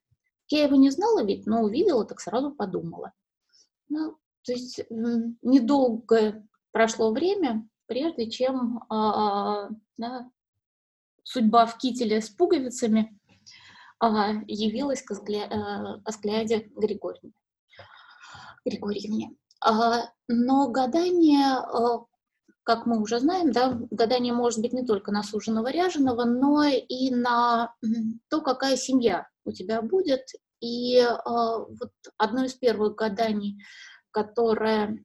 Я 0.50 0.64
его 0.64 0.76
не 0.76 0.90
знала 0.90 1.24
ведь, 1.24 1.46
но 1.46 1.62
увидела, 1.62 2.06
так 2.06 2.20
сразу 2.20 2.52
подумала. 2.52 3.14
Ну, 3.90 4.18
то 4.44 4.52
есть 4.52 4.82
недолго 4.90 6.44
прошло 6.72 7.12
время, 7.12 7.68
прежде 7.88 8.30
чем 8.30 8.84
а, 8.90 9.70
да, 9.98 10.30
судьба 11.26 11.66
в 11.66 11.78
кителе 11.78 12.22
с 12.22 12.30
пуговицами 12.30 13.20
а, 14.00 14.32
явилась 14.48 15.02
к 15.02 15.12
э, 15.12 15.16
Григорьевне. 16.76 17.34
Григорьевне. 18.64 19.36
А, 19.60 20.12
но 20.28 20.70
гадание, 20.70 21.58
а, 21.58 22.06
как 22.64 22.86
мы 22.86 23.02
уже 23.02 23.20
знаем, 23.20 23.52
да, 23.52 23.78
гадание 23.92 24.34
может 24.34 24.62
быть 24.62 24.74
не 24.74 24.86
только 24.86 25.12
на 25.12 25.24
суженого 25.24 25.72
ряженого, 25.72 26.26
но 26.26 26.64
и 26.64 27.10
на 27.12 27.76
то, 28.30 28.42
какая 28.42 28.78
семья 28.78 29.28
у 29.44 29.52
тебя 29.52 29.82
будет. 29.82 30.28
И 30.62 31.06
вот 31.26 31.92
одно 32.18 32.46
из 32.46 32.54
первых 32.54 32.96
гаданий, 32.96 33.62
которое 34.10 35.04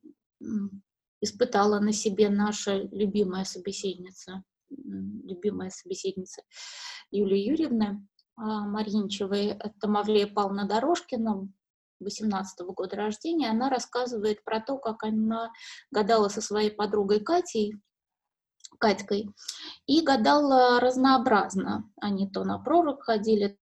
испытала 1.20 1.80
на 1.80 1.92
себе 1.92 2.30
наша 2.30 2.88
любимая 2.92 3.44
собеседница 3.44 4.42
любимая 4.70 5.71
собеседница 5.71 6.42
Юлии 7.10 7.38
Юрьевны 7.38 8.06
а, 8.36 8.66
Маринчевой, 8.66 9.49
это 9.49 9.88
Мавлея 9.88 10.26
Павловна 10.26 10.66
Дорожкина, 10.66 11.49
18 12.00 12.60
-го 12.60 12.73
года 12.73 12.97
рождения, 12.97 13.50
она 13.50 13.68
рассказывает 13.68 14.42
про 14.45 14.60
то, 14.60 14.78
как 14.78 15.02
она 15.04 15.52
гадала 15.90 16.28
со 16.28 16.40
своей 16.40 16.71
подругой 16.71 17.21
Катей, 17.21 17.75
Катькой, 18.78 19.30
и 19.86 20.00
гадала 20.00 20.80
разнообразно. 20.80 21.90
Они 22.00 22.28
то 22.30 22.45
на 22.45 22.58
пророк 22.58 23.02
ходили, 23.02 23.58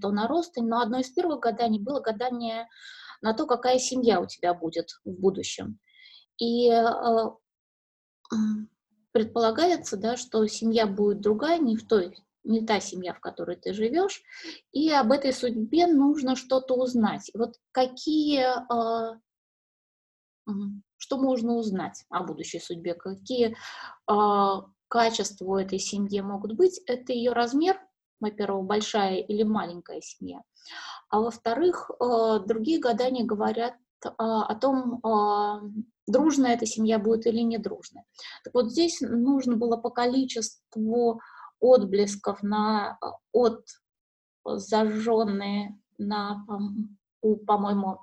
то 0.00 0.10
на 0.10 0.28
ростень, 0.28 0.66
но 0.66 0.80
одно 0.80 1.00
из 1.00 1.10
первых 1.10 1.40
гаданий 1.40 1.80
было 1.80 2.00
гадание 2.00 2.68
на 3.22 3.32
то, 3.32 3.46
какая 3.46 3.78
семья 3.78 4.20
у 4.20 4.26
тебя 4.26 4.54
будет 4.54 4.90
в 5.04 5.10
будущем. 5.10 5.80
И 6.38 6.70
э, 6.70 6.84
предполагается, 9.16 9.96
да, 9.96 10.18
что 10.18 10.46
семья 10.46 10.86
будет 10.86 11.22
другая, 11.22 11.58
не 11.58 11.74
в 11.74 11.88
той, 11.88 12.14
не 12.44 12.66
та 12.66 12.80
семья, 12.80 13.14
в 13.14 13.20
которой 13.20 13.56
ты 13.56 13.72
живешь, 13.72 14.22
и 14.72 14.92
об 14.92 15.10
этой 15.10 15.32
судьбе 15.32 15.86
нужно 15.86 16.36
что-то 16.36 16.74
узнать. 16.74 17.30
Вот 17.32 17.54
какие, 17.72 18.42
э, 18.42 19.18
что 20.98 21.16
можно 21.16 21.54
узнать 21.54 22.04
о 22.10 22.24
будущей 22.24 22.60
судьбе, 22.60 22.92
какие 22.92 23.56
э, 24.06 24.62
качества 24.88 25.46
у 25.46 25.56
этой 25.56 25.78
семьи 25.78 26.20
могут 26.20 26.52
быть, 26.52 26.78
это 26.86 27.14
ее 27.14 27.32
размер, 27.32 27.80
во-первых, 28.20 28.66
большая 28.66 29.16
или 29.20 29.44
маленькая 29.44 30.02
семья, 30.02 30.42
а 31.08 31.20
во-вторых, 31.20 31.90
э, 31.90 32.40
другие 32.46 32.80
гадания 32.80 33.24
говорят 33.24 33.76
о 34.18 34.54
том, 34.56 35.00
дружная 36.06 36.54
эта 36.54 36.66
семья 36.66 36.98
будет 36.98 37.26
или 37.26 37.40
не 37.40 37.58
дружная. 37.58 38.04
Так 38.44 38.54
вот 38.54 38.70
здесь 38.70 39.00
нужно 39.00 39.56
было 39.56 39.76
по 39.76 39.90
количеству 39.90 41.20
отблесков 41.60 42.42
на, 42.42 42.98
от 43.32 43.64
зажженные 44.44 45.78
на, 45.98 46.44
у, 47.22 47.36
по-моему, 47.36 48.00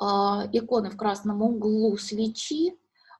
а, 0.00 0.48
иконы 0.52 0.90
в 0.90 0.96
красном 0.96 1.42
углу 1.42 1.96
свечи, 1.96 2.78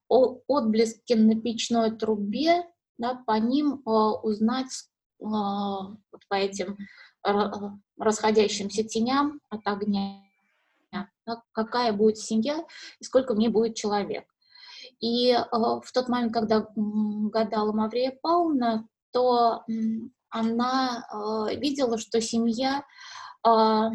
отблески 0.08 1.12
на 1.12 1.40
печной 1.40 1.90
трубе, 1.96 2.64
да, 2.96 3.22
по 3.26 3.38
ним 3.38 3.82
а, 3.84 4.14
узнать 4.14 4.88
а, 5.22 5.88
вот 5.88 6.22
по 6.28 6.34
этим 6.34 6.78
расходящимся 7.98 8.84
теням 8.84 9.40
от 9.50 9.66
огня 9.66 10.27
какая 11.52 11.92
будет 11.92 12.18
семья 12.18 12.64
и 13.00 13.04
сколько 13.04 13.34
в 13.34 13.38
ней 13.38 13.48
будет 13.48 13.74
человек. 13.74 14.24
И 15.00 15.30
э, 15.30 15.44
в 15.50 15.92
тот 15.92 16.08
момент, 16.08 16.32
когда 16.32 16.66
гадала 16.74 17.72
Маврия 17.72 18.18
Павловна, 18.20 18.88
то 19.12 19.64
она 20.30 21.06
э, 21.10 21.56
видела, 21.56 21.98
что 21.98 22.20
семья, 22.20 22.84
э, 23.46 23.88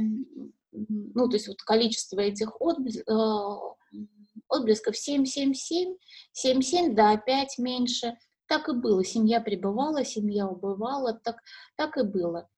ну, 0.72 1.30
то 1.30 1.36
есть 1.36 1.48
вот 1.48 1.62
количество 1.62 2.20
этих 2.20 2.60
отблесков, 2.60 3.78
отблесков 4.48 4.98
7, 4.98 5.26
7, 5.26 5.54
7, 5.54 5.96
7, 6.32 6.62
7, 6.62 6.96
да, 6.96 7.12
опять 7.12 7.58
меньше. 7.58 8.18
Так 8.48 8.70
и 8.70 8.74
было. 8.74 9.04
Семья 9.04 9.42
пребывала, 9.42 10.04
семья 10.04 10.48
убывала, 10.48 11.14
так, 11.14 11.38
так 11.76 11.98
и 11.98 12.04
было. 12.04 12.50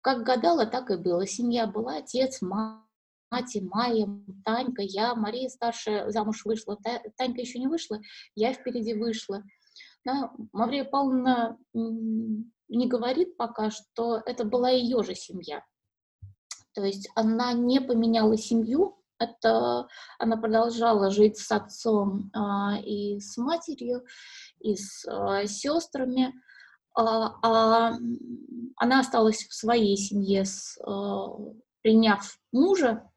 Как 0.00 0.24
гадала, 0.24 0.66
так 0.66 0.90
и 0.90 0.96
было. 0.96 1.26
Семья 1.26 1.66
была, 1.66 1.98
отец, 1.98 2.40
мать, 2.40 2.82
Мати, 3.32 3.60
Майя, 3.60 4.06
Танька, 4.44 4.82
я, 4.82 5.14
Мария 5.14 5.48
старшая 5.48 6.10
замуж 6.10 6.44
вышла, 6.44 6.76
Танька 7.16 7.40
еще 7.40 7.58
не 7.58 7.66
вышла, 7.66 7.98
я 8.34 8.52
впереди 8.52 8.92
вышла. 8.92 9.42
Да, 10.04 10.32
Маврия 10.52 10.84
Павловна 10.84 11.56
не 11.72 12.86
говорит 12.86 13.38
пока, 13.38 13.70
что 13.70 14.20
это 14.26 14.44
была 14.44 14.68
ее 14.68 15.02
же 15.02 15.14
семья. 15.14 15.64
То 16.74 16.84
есть 16.84 17.08
она 17.14 17.54
не 17.54 17.80
поменяла 17.80 18.36
семью, 18.36 18.98
это 19.18 19.88
она 20.18 20.36
продолжала 20.36 21.10
жить 21.10 21.38
с 21.38 21.50
отцом 21.52 22.30
а, 22.34 22.78
и 22.84 23.18
с 23.18 23.38
матерью, 23.38 24.04
и 24.60 24.74
с 24.74 25.06
а, 25.06 25.46
сестрами, 25.46 26.34
а, 26.94 27.36
а 27.42 27.98
она 28.76 29.00
осталась 29.00 29.46
в 29.46 29.54
своей 29.54 29.96
семье, 29.96 30.44
с, 30.44 30.78
а, 30.84 31.28
приняв 31.82 32.38
мужа, 32.52 33.08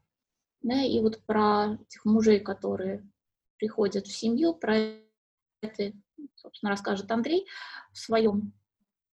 да, 0.65 0.82
и 0.82 0.99
вот 0.99 1.19
про 1.28 1.78
этих 1.80 2.06
мужей, 2.06 2.39
которые 2.39 3.08
приходят 3.58 4.08
в 4.08 4.12
семью, 4.12 4.56
про 4.56 4.75
это, 5.62 5.93
собственно, 6.36 6.71
расскажет 6.71 7.12
Андрей 7.12 7.45
в 7.93 7.99
своем, 7.99 8.51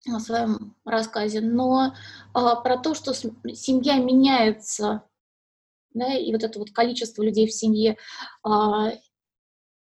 в 0.05 0.19
своем 0.19 0.75
рассказе, 0.85 1.41
но 1.41 1.95
а, 2.35 2.57
про 2.57 2.79
то, 2.79 2.95
что 2.95 3.15
семья 3.15 3.99
меняется, 3.99 5.09
да, 5.95 6.15
и 6.15 6.33
вот 6.33 6.43
это 6.43 6.59
вот 6.59 6.73
количество 6.73 7.23
людей 7.23 7.47
в 7.47 7.53
семье 7.53 7.97
а, 8.43 8.91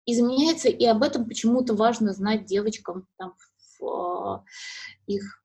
изменяется, 0.04 0.68
и 0.68 0.84
об 0.84 1.04
этом 1.04 1.28
почему-то 1.28 1.76
важно 1.76 2.12
знать 2.12 2.44
девочкам 2.44 3.06
там, 3.18 3.36
в 3.78 4.44
их 5.06 5.44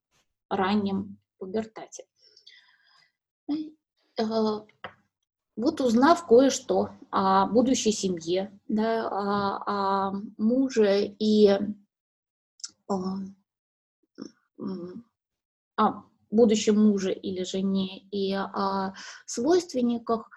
раннем 0.50 1.20
пубертате. 1.38 2.06
Вот 5.58 5.82
узнав 5.82 6.28
кое-что 6.28 6.92
о 7.10 7.48
будущей 7.48 7.92
семье, 7.92 8.58
да, 8.68 9.08
о, 9.08 9.64
о 9.66 10.22
муже 10.38 11.16
и 11.18 11.50
о, 12.88 13.18
о 15.76 16.04
будущем 16.30 16.80
муже 16.80 17.12
или 17.12 17.44
жене 17.44 18.04
и 18.12 18.34
о 18.34 18.94
свойственниках, 19.26 20.30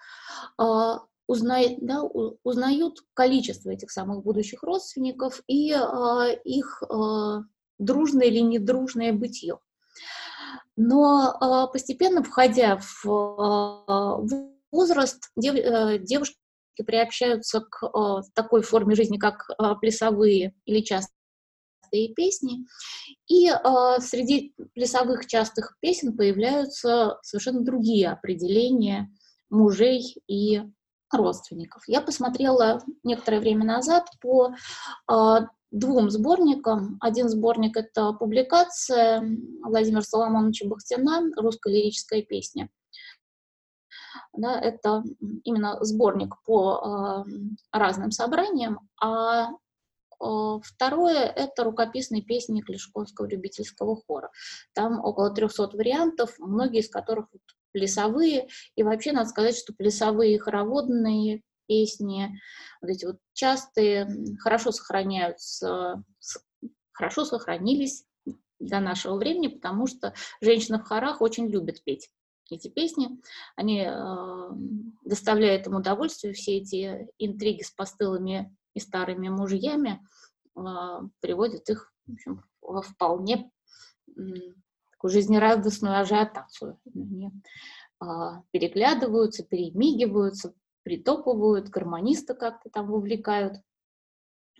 а, 0.57 1.03
узнает, 1.27 1.77
да, 1.85 2.01
узнают 2.01 3.03
количество 3.13 3.69
этих 3.69 3.91
самых 3.91 4.23
будущих 4.23 4.63
родственников 4.63 5.43
и 5.45 5.71
а, 5.71 6.29
их 6.29 6.81
а, 6.89 7.43
дружное 7.77 8.25
или 8.25 8.39
недружное 8.39 9.13
бытие. 9.13 9.59
Но 10.75 11.69
постепенно, 11.71 12.23
входя 12.23 12.79
в 13.03 14.50
возраст, 14.71 15.31
дев, 15.35 15.55
э, 15.55 15.99
девушки 15.99 16.37
приобщаются 16.85 17.61
к 17.61 18.23
такой 18.33 18.63
форме 18.63 18.95
жизни, 18.95 19.17
как 19.17 19.45
плясовые 19.81 20.55
или 20.65 20.79
частые 20.81 21.11
песни. 22.15 22.65
И 23.27 23.49
э, 23.49 23.55
среди 23.99 24.53
плясовых 24.73 25.27
частых 25.27 25.77
песен 25.81 26.15
появляются 26.15 27.17
совершенно 27.21 27.61
другие 27.61 28.09
определения 28.09 29.11
мужей 29.49 30.15
и 30.27 30.61
родственников. 31.11 31.83
Я 31.87 32.01
посмотрела 32.01 32.81
некоторое 33.03 33.39
время 33.39 33.65
назад 33.65 34.07
по 34.21 34.53
э, 35.11 35.13
двум 35.71 36.09
сборникам. 36.09 36.97
Один 37.01 37.29
сборник— 37.29 37.75
это 37.77 38.13
публикация 38.13 39.23
Владимира 39.63 40.01
Соломоновича 40.01 40.67
Бахтина 40.67 41.31
«Русская 41.35 41.73
лирическая 41.73 42.21
песня». 42.21 42.69
Да, 44.33 44.59
это 44.59 45.03
именно 45.43 45.77
сборник 45.83 46.35
по 46.45 47.25
э, 47.25 47.31
разным 47.71 48.11
собраниям, 48.11 48.79
а 49.01 49.49
второе– 50.63 51.25
это 51.35 51.63
рукописные 51.63 52.21
песни 52.21 52.61
Клешковского 52.61 53.27
любительского 53.27 53.95
хора. 53.95 54.29
Там 54.73 55.03
около 55.03 55.31
300 55.31 55.69
вариантов, 55.75 56.35
многие 56.37 56.81
из 56.81 56.89
которых 56.89 57.27
плясовые. 57.71 58.47
И 58.75 58.83
вообще 58.83 59.11
надо 59.11 59.29
сказать, 59.29 59.57
что 59.57 59.73
плясовые 59.73 60.39
хороводные 60.39 61.41
песни, 61.67 62.39
вот 62.81 62.89
эти 62.89 63.05
вот 63.05 63.17
частые, 63.33 64.07
хорошо 64.39 64.71
сохраняются, 64.71 66.03
хорошо 66.91 67.25
сохранились 67.25 68.05
до 68.59 68.79
нашего 68.79 69.15
времени, 69.15 69.47
потому 69.47 69.87
что 69.87 70.13
женщины 70.39 70.77
в 70.77 70.83
хорах 70.83 71.21
очень 71.21 71.47
любят 71.47 71.83
петь 71.83 72.09
эти 72.51 72.67
песни. 72.67 73.21
Они 73.55 73.85
э, 73.87 74.49
доставляют 75.03 75.67
им 75.67 75.75
удовольствие, 75.75 76.33
все 76.33 76.57
эти 76.57 77.07
интриги 77.17 77.63
с 77.63 77.71
постылыми 77.71 78.55
и 78.73 78.79
старыми 78.79 79.29
мужьями 79.29 80.05
а, 80.55 81.01
приводит 81.19 81.69
их 81.69 81.93
в 82.07 82.13
общем, 82.13 82.43
во 82.61 82.81
вполне 82.81 83.51
такую 84.15 85.11
жизнерадостную 85.11 85.99
ажиотацию. 85.99 86.79
Они 86.93 87.31
а, 87.99 88.43
переглядываются, 88.51 89.43
перемигиваются, 89.43 90.53
притопывают, 90.83 91.69
гармониста 91.69 92.33
как-то 92.33 92.69
там 92.69 92.87
вовлекают 92.87 93.61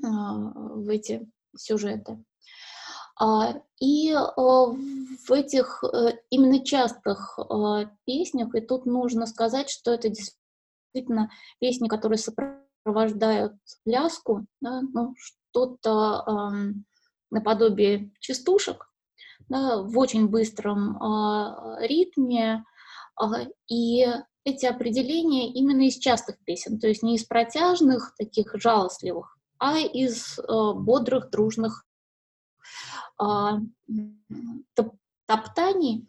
а, 0.03 0.33
в 0.35 0.89
эти 0.89 1.29
сюжеты. 1.55 2.23
И 3.79 4.13
в 4.13 5.31
этих 5.31 5.83
э, 5.83 6.13
именно 6.29 6.63
частых 6.63 7.37
песнях, 8.05 8.55
и 8.55 8.61
тут 8.61 8.85
нужно 8.85 9.25
сказать, 9.27 9.69
что 9.69 9.91
это 9.91 10.09
действительно 10.09 11.29
песни, 11.59 11.87
которые 11.87 12.17
сопровождают 12.17 13.53
пляску, 13.83 14.45
да, 14.59 14.81
ну, 14.81 15.15
что-то 15.17 16.23
э, 16.25 16.73
наподобие 17.29 18.11
частушек, 18.19 18.91
да, 19.49 19.81
в 19.81 19.97
очень 19.97 20.27
быстром 20.27 20.97
э, 20.97 21.87
ритме, 21.87 22.63
э, 23.21 23.25
и 23.67 24.05
эти 24.43 24.65
определения 24.65 25.51
именно 25.53 25.87
из 25.87 25.97
частых 25.97 26.37
песен, 26.45 26.79
то 26.79 26.87
есть 26.87 27.03
не 27.03 27.15
из 27.15 27.23
протяжных, 27.23 28.15
таких 28.17 28.55
жалостливых, 28.55 29.37
а 29.59 29.77
из 29.77 30.39
э, 30.39 30.43
бодрых, 30.73 31.29
дружных 31.29 31.85
э, 31.85 31.90
топтаний, 35.31 36.07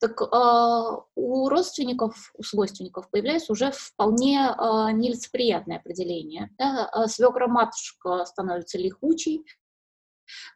так 0.00 0.20
э, 0.20 1.02
у 1.14 1.48
родственников, 1.48 2.32
у 2.34 2.42
свойственников 2.42 3.08
появляется 3.10 3.52
уже 3.52 3.70
вполне 3.70 4.38
э, 4.38 4.92
нелицеприятное 4.92 5.78
определение. 5.78 6.50
Да? 6.58 6.88
А 6.92 7.06
Свекра-матушка 7.06 8.24
становится 8.24 8.78
лихучей, 8.78 9.44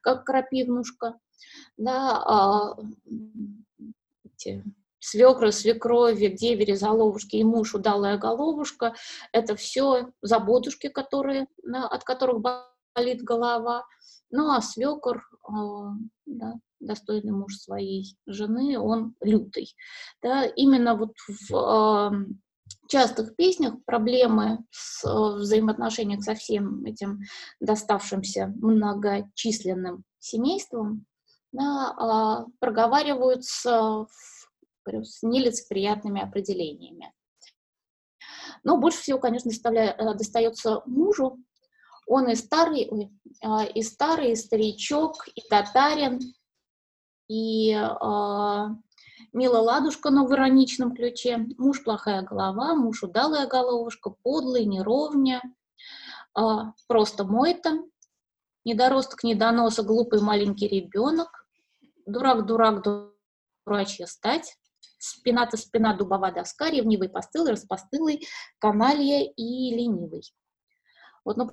как 0.02 0.24
крапивнушка. 0.24 1.18
Да? 1.76 2.74
Э, 2.76 3.12
эти 4.24 4.64
свекры, 4.98 5.52
свекрови, 5.52 6.26
девери, 6.26 6.74
заловушки 6.74 7.36
и 7.36 7.44
муж 7.44 7.74
удалая 7.74 8.18
головушка– 8.18 8.94
это 9.32 9.54
все 9.54 10.10
заботушки, 10.22 10.88
которые, 10.88 11.46
от 11.72 12.04
которых 12.04 12.40
болит 12.94 13.22
голова. 13.22 13.86
Ну 14.30 14.50
а 14.50 14.60
свекор, 14.60 15.22
да, 16.26 16.54
достойный 16.80 17.32
муж 17.32 17.56
своей 17.56 18.16
жены, 18.26 18.78
он 18.78 19.14
лютый. 19.20 19.74
Да, 20.22 20.44
именно 20.44 20.94
вот 20.94 21.14
в 21.26 21.54
э, 21.54 22.10
частых 22.88 23.36
песнях 23.36 23.82
проблемы 23.84 24.64
с 24.70 25.04
э, 25.04 25.36
взаимоотношением 25.36 26.20
со 26.20 26.34
всем 26.34 26.84
этим 26.84 27.20
доставшимся 27.60 28.52
многочисленным 28.56 30.04
семейством 30.18 31.06
да, 31.52 32.46
э, 32.46 32.50
проговариваются 32.60 34.06
в, 34.06 34.08
с 34.86 35.22
нелицеприятными 35.22 36.20
определениями. 36.20 37.12
Но 38.64 38.76
больше 38.76 39.00
всего, 39.00 39.18
конечно, 39.18 39.50
доставля, 39.50 39.96
достается 40.14 40.82
мужу. 40.86 41.38
Он 42.08 42.28
и 42.28 42.34
старый, 42.34 43.10
и 43.74 43.82
старый, 43.82 44.32
и 44.32 44.36
старичок, 44.36 45.28
и 45.34 45.42
татарин, 45.48 46.20
и 47.28 47.72
э, 47.72 48.66
Мила 49.32 49.58
Ладушка, 49.58 50.10
но 50.10 50.26
в 50.26 50.32
ироничном 50.32 50.94
ключе. 50.94 51.46
Муж 51.58 51.84
плохая 51.84 52.22
голова, 52.22 52.74
муж 52.74 53.02
удалая 53.02 53.46
головушка, 53.46 54.10
подлый, 54.10 54.64
неровня, 54.64 55.42
э, 56.36 56.40
просто 56.86 57.24
мой-то, 57.24 57.82
недоросток, 58.64 59.22
недоноса, 59.22 59.82
глупый 59.82 60.22
маленький 60.22 60.66
ребенок, 60.66 61.46
дурак, 62.06 62.46
дурак, 62.46 62.82
дурачья 63.66 64.06
стать, 64.06 64.56
спина-то 64.98 65.58
спина, 65.58 65.94
дубова 65.94 66.32
доска, 66.32 66.70
ревнивый 66.70 67.10
постылый, 67.10 67.52
распостылый, 67.52 68.26
каналья 68.58 69.24
и 69.24 69.74
ленивый. 69.74 70.22
Вот, 71.24 71.36
ну, 71.36 71.50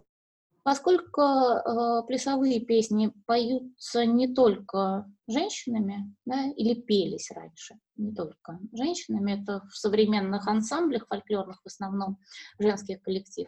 Поскольку 0.66 1.22
э, 1.22 2.02
плясовые 2.08 2.60
песни 2.60 3.14
поются 3.28 4.04
не 4.04 4.34
только 4.34 5.06
женщинами, 5.28 6.16
да, 6.26 6.46
или 6.58 6.74
пелись 6.74 7.30
раньше, 7.30 7.76
не 7.98 8.12
только 8.16 8.58
женщинами, 8.74 9.40
это 9.40 9.62
в 9.72 9.78
современных 9.78 10.48
ансамблях 10.48 11.06
фольклорных 11.08 11.62
в 11.62 11.68
основном 11.68 12.18
женских 12.58 13.00
коллектив, 13.04 13.48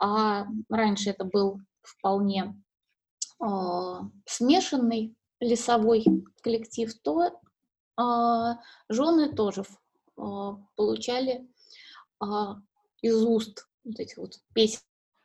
а 0.00 0.46
раньше 0.70 1.10
это 1.10 1.24
был 1.24 1.60
вполне 1.82 2.58
э, 3.38 3.46
смешанный 4.24 5.14
плясовой 5.38 6.06
коллектив, 6.42 6.90
то 7.02 7.26
э, 7.26 8.54
жены 8.88 9.34
тоже 9.34 9.64
э, 9.64 10.22
получали 10.76 11.46
э, 12.22 12.26
из 13.02 13.22
уст 13.22 13.68
вот 13.84 14.00
этих 14.00 14.16
вот 14.16 14.40
песен 14.54 14.80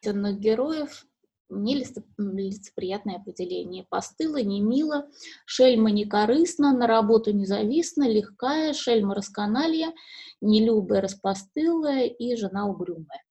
истинных 0.08 0.40
героев 0.40 1.06
нелицеприятное 1.50 3.16
определение. 3.16 3.86
Постыла, 3.90 4.42
не 4.42 4.60
мило, 4.60 5.08
шельма 5.46 5.92
не 5.92 6.06
корыстна, 6.06 6.76
на 6.78 6.88
работу 6.88 7.32
независна, 7.32 8.08
легкая, 8.08 8.74
шельма 8.74 9.16
расканалья, 9.16 9.94
нелюбая, 10.42 11.02
распостылая 11.02 12.06
и 12.06 12.36
жена 12.36 12.68
угрюмая. 12.68 13.24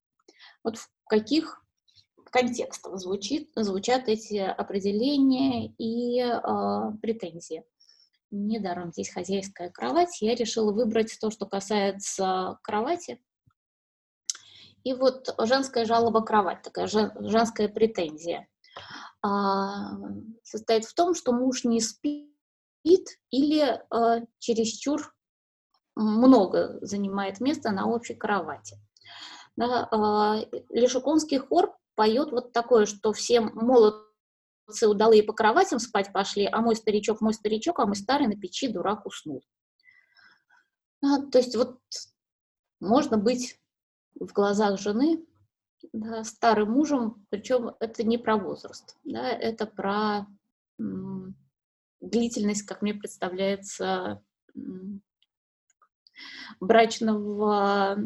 Вот 0.64 0.78
в 0.78 0.88
каких 1.08 1.62
контекстах 2.30 2.96
звучит, 2.98 3.50
звучат 3.54 4.08
эти 4.08 4.38
определения 4.38 5.74
и 5.78 6.20
э, 6.20 6.98
претензии. 7.02 7.64
Недаром 8.30 8.92
здесь 8.92 9.10
хозяйская 9.10 9.70
кровать. 9.70 10.20
Я 10.20 10.34
решила 10.34 10.72
выбрать 10.72 11.16
то, 11.20 11.30
что 11.30 11.46
касается 11.46 12.58
кровати, 12.62 13.20
и 14.86 14.94
вот 14.94 15.34
женская 15.40 15.84
жалоба 15.84 16.22
кровать, 16.22 16.62
такая 16.62 16.86
женская 16.86 17.68
претензия, 17.68 18.46
а, 19.20 19.96
состоит 20.44 20.84
в 20.84 20.94
том, 20.94 21.16
что 21.16 21.32
муж 21.32 21.64
не 21.64 21.80
спит 21.80 22.30
или 23.32 23.82
а, 23.90 24.20
чересчур 24.38 25.12
много 25.96 26.78
занимает 26.82 27.40
места 27.40 27.72
на 27.72 27.88
общей 27.88 28.14
кровати. 28.14 28.78
А, 29.60 30.36
Лешуконский 30.70 31.38
хор 31.38 31.76
поет 31.96 32.30
вот 32.30 32.52
такое, 32.52 32.86
что 32.86 33.12
всем 33.12 33.50
молодцы 33.54 34.86
удалые 34.86 35.24
по 35.24 35.32
кроватям 35.32 35.80
спать 35.80 36.12
пошли, 36.12 36.46
а 36.46 36.60
мой 36.60 36.76
старичок, 36.76 37.20
мой 37.20 37.34
старичок, 37.34 37.80
а 37.80 37.86
мой 37.86 37.96
старый 37.96 38.28
на 38.28 38.36
печи 38.36 38.68
дурак 38.68 39.04
уснул. 39.04 39.42
То 41.00 41.38
есть 41.38 41.56
вот 41.56 41.80
можно 42.78 43.18
быть 43.18 43.58
в 44.18 44.32
глазах 44.32 44.78
жены 44.78 45.24
да, 45.92 46.24
старым 46.24 46.72
мужем, 46.72 47.26
причем 47.30 47.72
это 47.80 48.02
не 48.02 48.18
про 48.18 48.36
возраст, 48.36 48.96
да, 49.04 49.28
это 49.28 49.66
про 49.66 50.26
м, 50.78 51.34
длительность, 52.00 52.62
как 52.62 52.82
мне 52.82 52.94
представляется, 52.94 54.22
м, 54.54 55.02
брачного 56.60 57.98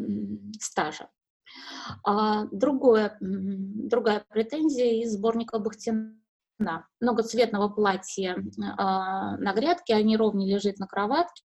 стажа. 0.59 1.09
А 2.03 2.45
другое, 2.45 3.17
другая 3.19 4.25
претензия 4.29 5.01
из 5.03 5.13
сборника 5.13 5.59
Бахтина. 5.59 6.17
Многоцветного 6.99 7.69
платья 7.69 8.37
а, 8.77 9.35
на 9.37 9.53
грядке, 9.53 9.95
а 9.95 10.01
не 10.03 10.15
ровно 10.15 10.45
лежит 10.45 10.77
на 10.77 10.85
кроватке. 10.85 11.43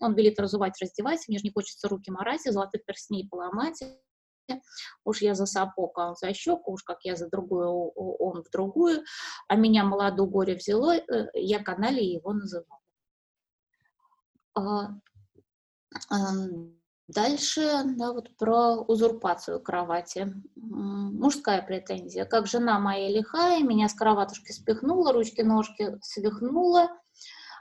Он 0.00 0.14
велит 0.14 0.38
разувать, 0.38 0.80
раздевать, 0.80 1.26
мне 1.28 1.38
же 1.38 1.44
не 1.44 1.52
хочется 1.52 1.88
руки 1.88 2.10
морать, 2.10 2.46
и 2.46 2.50
золотых 2.50 2.84
перстней 2.84 3.28
поломать. 3.28 3.82
Уж 5.04 5.22
я 5.22 5.34
за 5.34 5.46
сапог, 5.46 5.98
а 5.98 6.10
он 6.10 6.16
за 6.16 6.34
щеку, 6.34 6.72
уж 6.72 6.82
как 6.82 6.98
я 7.04 7.16
за 7.16 7.28
другую, 7.28 7.68
он 7.70 8.42
в 8.42 8.50
другую. 8.50 9.04
А 9.48 9.56
меня 9.56 9.84
молоду 9.84 10.26
горе 10.26 10.54
взяло, 10.54 10.94
э, 10.96 11.28
я 11.34 11.62
канали 11.62 12.02
его 12.02 12.32
называла. 12.32 12.80
А, 14.54 14.90
Дальше, 17.06 17.82
да, 17.84 18.12
вот 18.12 18.34
про 18.38 18.76
узурпацию 18.76 19.60
кровати. 19.60 20.32
Мужская 20.56 21.60
претензия. 21.60 22.24
Как 22.24 22.46
жена 22.46 22.78
моя 22.78 23.10
лихая, 23.10 23.62
меня 23.62 23.90
с 23.90 23.94
кроватушки 23.94 24.52
спихнула, 24.52 25.12
ручки-ножки 25.12 25.98
свихнула, 26.00 26.88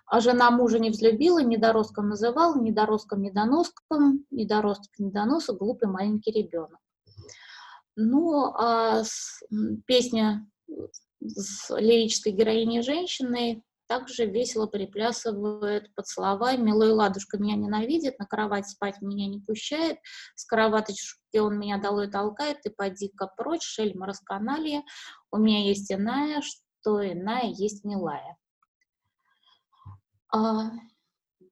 а 0.05 0.19
жена 0.19 0.51
мужа 0.51 0.79
не 0.79 0.89
взлюбила, 0.89 1.41
недоростком 1.43 2.09
называла, 2.09 2.59
недоростком 2.59 3.21
недоноском, 3.21 4.25
недоросток 4.31 4.91
недоносок, 4.99 5.57
глупый 5.57 5.89
маленький 5.89 6.31
ребенок. 6.31 6.79
Ну, 7.95 8.53
а 8.55 9.03
с, 9.03 9.43
песня 9.85 10.49
с 11.21 11.75
лирической 11.77 12.31
героиней 12.31 12.81
женщины 12.81 13.63
также 13.87 14.25
весело 14.25 14.65
приплясывает 14.65 15.93
под 15.93 16.07
слова 16.07 16.55
«Милой 16.57 16.91
ладушка 16.91 17.37
меня 17.37 17.55
ненавидит, 17.55 18.17
на 18.17 18.25
кровать 18.25 18.67
спать 18.67 19.01
меня 19.01 19.27
не 19.27 19.39
пущает, 19.39 19.97
с 20.35 20.45
кроваточки 20.45 21.37
он 21.37 21.59
меня 21.59 21.77
долой 21.77 22.09
толкает, 22.09 22.65
и 22.65 22.69
поди-ка 22.69 23.27
прочь, 23.37 23.63
шельма 23.63 24.07
расканалье, 24.07 24.81
у 25.31 25.37
меня 25.37 25.67
есть 25.67 25.91
иная, 25.91 26.41
что 26.41 27.05
иная 27.05 27.51
есть 27.51 27.83
милая». 27.83 28.37
А, 30.35 30.71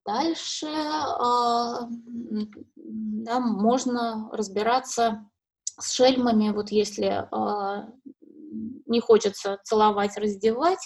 дальше 0.06 0.66
а, 0.68 1.88
да, 2.76 3.40
можно 3.40 4.28
разбираться 4.32 5.30
с 5.80 5.92
шельмами, 5.94 6.50
вот 6.50 6.72
если 6.72 7.28
а, 7.32 7.88
не 8.88 9.00
хочется 9.00 9.60
целовать, 9.64 10.18
раздевать, 10.18 10.80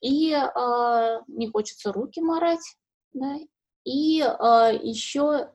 и 0.00 0.30
не 1.26 1.50
хочется 1.50 1.92
руки 1.92 2.20
морать, 2.20 2.76
да, 3.12 3.36
и 3.84 4.18
еще 4.20 5.52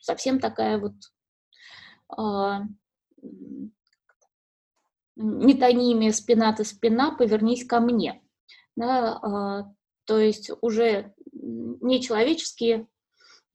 совсем 0.00 0.38
такая 0.38 0.78
вот 0.78 0.94
метонимия 5.16 6.12
спина 6.12 6.52
то 6.52 6.64
спина, 6.64 7.10
повернись 7.10 7.66
ко 7.66 7.80
мне. 7.80 8.22
Да, 8.76 9.74
то 10.08 10.18
есть 10.18 10.50
уже 10.62 11.14
нечеловеческие 11.32 12.88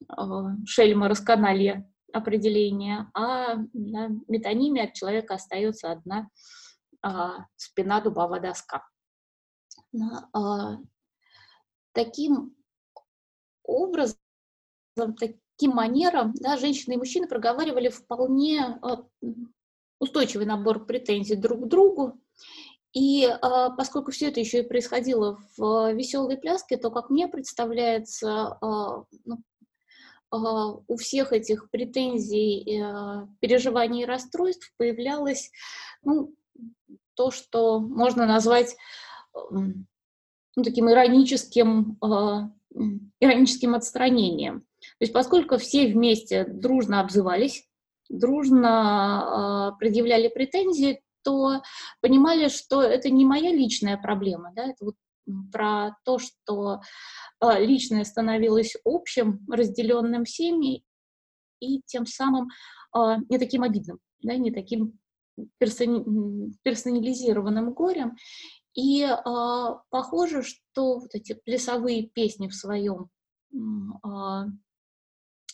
э, 0.08 0.24
шельмы 0.68 1.08
расканалья 1.08 1.92
определения, 2.14 3.10
а 3.16 3.56
да, 3.74 4.12
метонимия 4.28 4.84
от 4.84 4.94
человека 4.94 5.34
остается 5.34 5.92
одна 5.92 6.30
э, 7.04 7.10
спина 7.56 8.02
дубовая 8.02 8.40
доска. 8.40 8.88
А, 10.32 10.78
таким 11.92 12.56
образом, 13.64 14.20
таким 14.96 15.72
манером, 15.72 16.34
да, 16.36 16.58
женщины 16.58 16.94
и 16.94 16.98
мужчины 16.98 17.28
проговаривали 17.28 17.90
вполне 17.90 18.62
а, 18.62 19.08
устойчивый 20.00 20.46
набор 20.46 20.86
претензий 20.86 21.36
друг 21.36 21.64
к 21.64 21.68
другу. 21.68 22.22
И 22.94 23.26
а, 23.26 23.72
поскольку 23.72 24.12
все 24.12 24.28
это 24.28 24.40
еще 24.40 24.60
и 24.60 24.68
происходило 24.68 25.40
в 25.58 25.94
веселой 25.94 26.38
пляске, 26.38 26.78
то, 26.78 26.92
как 26.92 27.10
мне 27.10 27.28
представляется, 27.28 28.58
ну, 28.62 29.44
у 30.32 30.98
всех 30.98 31.32
этих 31.32 31.70
претензий, 31.70 32.82
переживаний 33.40 34.02
и 34.02 34.06
расстройств 34.06 34.74
появлялось 34.78 35.52
ну, 36.02 36.34
то, 37.14 37.30
что 37.30 37.80
можно 37.80 38.26
назвать 38.26 38.76
ну, 40.56 40.64
таким 40.64 40.90
ироническим, 40.90 41.98
э, 42.04 42.78
ироническим 43.20 43.76
отстранением. 43.76 44.62
То 44.62 45.02
есть 45.02 45.14
поскольку 45.14 45.58
все 45.58 45.88
вместе 45.88 46.46
дружно 46.46 47.00
обзывались, 47.00 47.68
дружно 48.10 49.74
э, 49.74 49.80
предъявляли 49.80 50.28
претензии, 50.28 51.02
то 51.24 51.62
понимали, 52.02 52.50
что 52.50 52.82
это 52.82 53.10
не 53.10 53.26
моя 53.26 53.52
личная 53.52 53.98
проблема, 53.98 54.52
да, 54.56 54.66
это 54.66 54.86
вот 54.86 54.96
про 55.52 55.96
то, 56.04 56.20
что 56.20 56.82
э, 57.42 57.66
личное 57.66 58.04
становилось 58.04 58.76
общим, 58.84 59.40
разделенным 59.50 60.26
всеми, 60.26 60.84
и 61.60 61.82
тем 61.86 62.06
самым 62.06 62.50
э, 62.96 63.16
не 63.30 63.38
таким 63.38 63.64
обидным, 63.64 64.00
да, 64.22 64.36
не 64.36 64.52
таким 64.52 65.00
персонализированным 65.58 67.74
горем. 67.74 68.16
И 68.76 69.04
э, 69.04 69.16
похоже, 69.90 70.44
что 70.44 71.00
вот 71.00 71.14
эти 71.14 71.34
плясовые 71.34 72.08
песни 72.08 72.48
в 72.48 72.56
своем 72.56 73.10
э, 73.54 73.58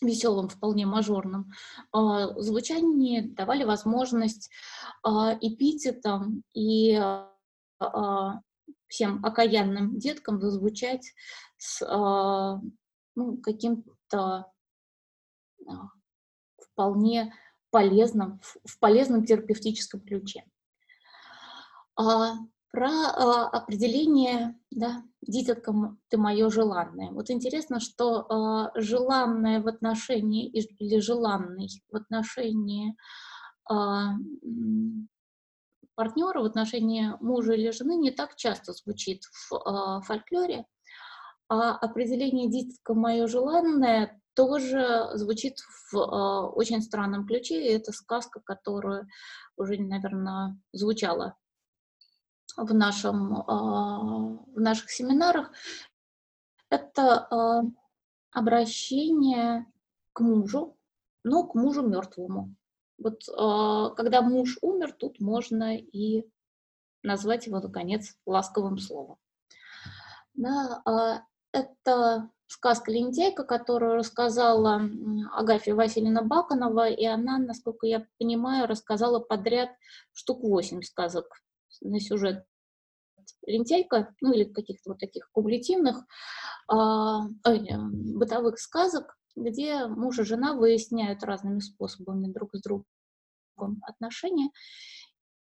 а, 0.01 0.05
веселом, 0.05 0.49
вполне 0.49 0.85
мажорном 0.85 1.51
э, 1.93 1.97
звучании 2.38 3.21
давали 3.21 3.63
возможность 3.63 4.49
э, 5.05 5.09
эпитетам 5.41 6.43
и 6.53 6.93
э, 6.93 8.31
всем 8.88 9.25
окаянным 9.25 9.97
деткам 9.97 10.41
зазвучать 10.41 11.13
с 11.57 11.81
ну, 13.15 13.38
каким-то 13.38 14.45
вполне 16.57 17.33
полезным, 17.69 18.39
в 18.63 18.79
полезном 18.79 19.25
терапевтическом 19.25 20.01
ключе 20.01 20.43
про 22.71 22.88
э, 22.88 23.21
определение, 23.51 24.55
да, 24.71 25.03
дитятка 25.21 25.73
ты 26.10 26.17
мое 26.17 26.49
желанное. 26.49 27.12
Вот 27.12 27.29
интересно, 27.29 27.79
что 27.79 28.71
э, 28.75 28.79
желанное 28.79 29.62
в 29.62 29.67
отношении 29.67 30.47
или 30.47 30.99
желанный 30.99 31.69
в 31.91 31.95
отношении 31.95 32.95
э, 33.69 33.75
партнера, 35.95 36.41
в 36.41 36.45
отношении 36.45 37.13
мужа 37.19 37.53
или 37.53 37.71
жены 37.71 37.95
не 37.95 38.12
так 38.12 38.36
часто 38.36 38.73
звучит 38.73 39.23
в 39.25 39.55
э, 39.55 40.01
фольклоре, 40.03 40.65
а 41.49 41.71
определение 41.71 42.49
дитятка 42.49 42.93
мое 42.93 43.27
желанное 43.27 44.21
тоже 44.36 45.10
звучит 45.15 45.58
в 45.91 45.97
э, 45.97 46.47
очень 46.51 46.82
странном 46.82 47.25
ключе, 47.25 47.65
и 47.65 47.73
это 47.73 47.91
сказка, 47.91 48.39
которая 48.39 49.08
уже, 49.58 49.77
наверное, 49.77 50.58
звучала 50.71 51.36
в, 52.63 52.74
нашем, 52.74 53.43
а, 53.48 54.00
в 54.56 54.60
наших 54.60 54.91
семинарах, 54.91 55.52
это 56.69 57.28
а, 57.30 57.63
обращение 58.32 59.65
к 60.13 60.19
мужу, 60.22 60.78
но 61.24 61.48
к 61.48 61.56
мужу 61.56 61.82
мертвому. 61.88 62.56
Вот 62.98 63.24
а, 63.36 63.89
когда 63.91 64.22
муж 64.22 64.58
умер, 64.62 64.93
тут 64.93 65.19
можно 65.19 65.78
и 65.78 66.26
назвать 67.02 67.48
его, 67.48 67.60
наконец, 67.60 68.15
ласковым 68.26 68.78
словом. 68.78 69.17
Да, 70.34 70.84
это 71.52 72.30
сказка 72.48 72.91
«Лентяйка», 72.91 73.43
которую 73.43 73.95
рассказала 73.95 74.82
Агафья 75.34 75.76
Васильевна 75.76 76.24
Баканова, 76.24 76.89
и 76.89 77.06
она, 77.06 77.38
насколько 77.38 77.86
я 77.88 78.06
понимаю, 78.17 78.67
рассказала 78.67 79.19
подряд 79.19 79.69
штук 80.13 80.41
восемь 80.41 80.82
сказок 80.82 81.41
на 81.82 82.00
сюжет 82.00 82.45
лентяйка, 83.45 84.13
ну 84.21 84.34
или 84.34 84.45
каких-то 84.45 84.91
вот 84.91 84.99
таких 84.99 85.30
кумулятивных 85.32 86.06
а, 86.67 87.21
э, 87.47 87.78
бытовых 87.78 88.60
сказок, 88.60 89.17
где 89.36 89.88
муж 89.88 90.19
и 90.19 90.23
жена 90.23 90.54
выясняют 90.54 91.23
разными 91.23 91.60
способами 91.60 92.32
друг 92.32 92.56
с 92.56 92.62
другом 92.62 92.88
отношения. 93.82 94.49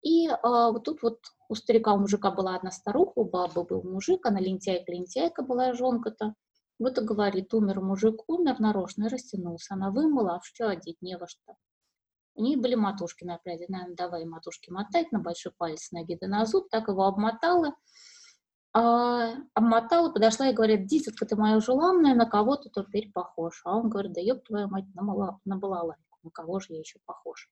И 0.02 0.28
а, 0.28 0.72
вот 0.72 0.85
тут 0.85 1.02
вот 1.02 1.20
у 1.48 1.55
старика, 1.55 1.94
у 1.94 1.98
мужика 1.98 2.31
была 2.31 2.57
одна 2.57 2.70
старуха, 2.70 3.12
у 3.16 3.24
бабы 3.24 3.64
был 3.64 3.83
мужик, 3.83 4.26
она 4.26 4.40
лентяйка, 4.40 4.90
лентяйка 4.90 5.42
была 5.42 5.72
жонка-то. 5.74 6.35
Вот 6.78 6.98
и 6.98 7.02
говорит, 7.02 7.55
умер 7.55 7.81
мужик, 7.81 8.22
умер 8.28 8.59
нарочно 8.59 9.05
и 9.05 9.09
растянулся. 9.09 9.74
Она 9.74 9.90
вымыла, 9.90 10.37
а 10.37 10.40
что 10.42 10.68
одеть, 10.68 11.00
не 11.00 11.16
во 11.16 11.28
что. 11.28 11.55
У 12.42 12.44
нее 12.44 12.57
были 12.57 12.74
матушки 12.74 13.22
на 13.22 13.38
пряди. 13.38 13.66
Наверное, 13.68 13.94
давай 13.94 14.24
матушки 14.24 14.68
мотать 14.68 15.12
на 15.12 15.20
большой 15.20 15.52
палец 15.52 15.92
ноги 15.92 16.18
да 16.20 16.26
на 16.26 16.44
зуб. 16.44 16.68
Так 16.70 16.88
его 16.88 17.05
обмотала. 17.05 17.76
А, 18.72 19.35
обмотала, 19.55 20.11
подошла 20.11 20.48
и 20.48 20.52
говорит, 20.52 20.87
дитятка, 20.87 21.24
ты 21.24 21.37
моя 21.37 21.61
желанная, 21.61 22.16
на 22.16 22.26
кого 22.26 22.57
ты 22.57 22.68
теперь 22.68 23.12
похож? 23.12 23.62
А 23.64 23.76
он 23.76 23.88
говорит, 23.88 24.14
да 24.14 24.20
ёб 24.20 24.42
твою 24.44 24.66
мать, 24.68 24.87
на, 24.92 25.02
мала, 25.02 25.38
на 25.44 25.57
балалайку, 25.57 26.18
на 26.24 26.31
кого 26.31 26.59
же 26.59 26.72
я 26.72 26.81
еще 26.81 26.98
похож? 27.05 27.48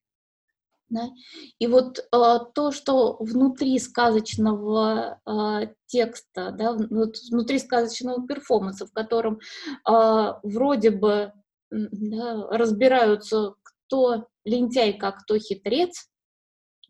Да? 0.89 1.09
И 1.57 1.67
вот 1.67 1.99
э, 1.99 2.39
то, 2.53 2.71
что 2.73 3.15
внутри 3.21 3.79
сказочного 3.79 5.21
э, 5.25 5.73
текста, 5.85 6.51
да, 6.51 6.73
внутри 6.73 7.59
сказочного 7.59 8.27
перформанса, 8.27 8.85
в 8.87 8.91
котором 8.91 9.39
э, 9.87 10.33
вроде 10.43 10.91
бы 10.91 11.31
да, 11.71 12.47
разбираются, 12.49 13.55
кто 13.91 14.25
лентяйка, 14.45 15.09
а 15.09 15.11
кто 15.11 15.37
хитрец, 15.37 16.09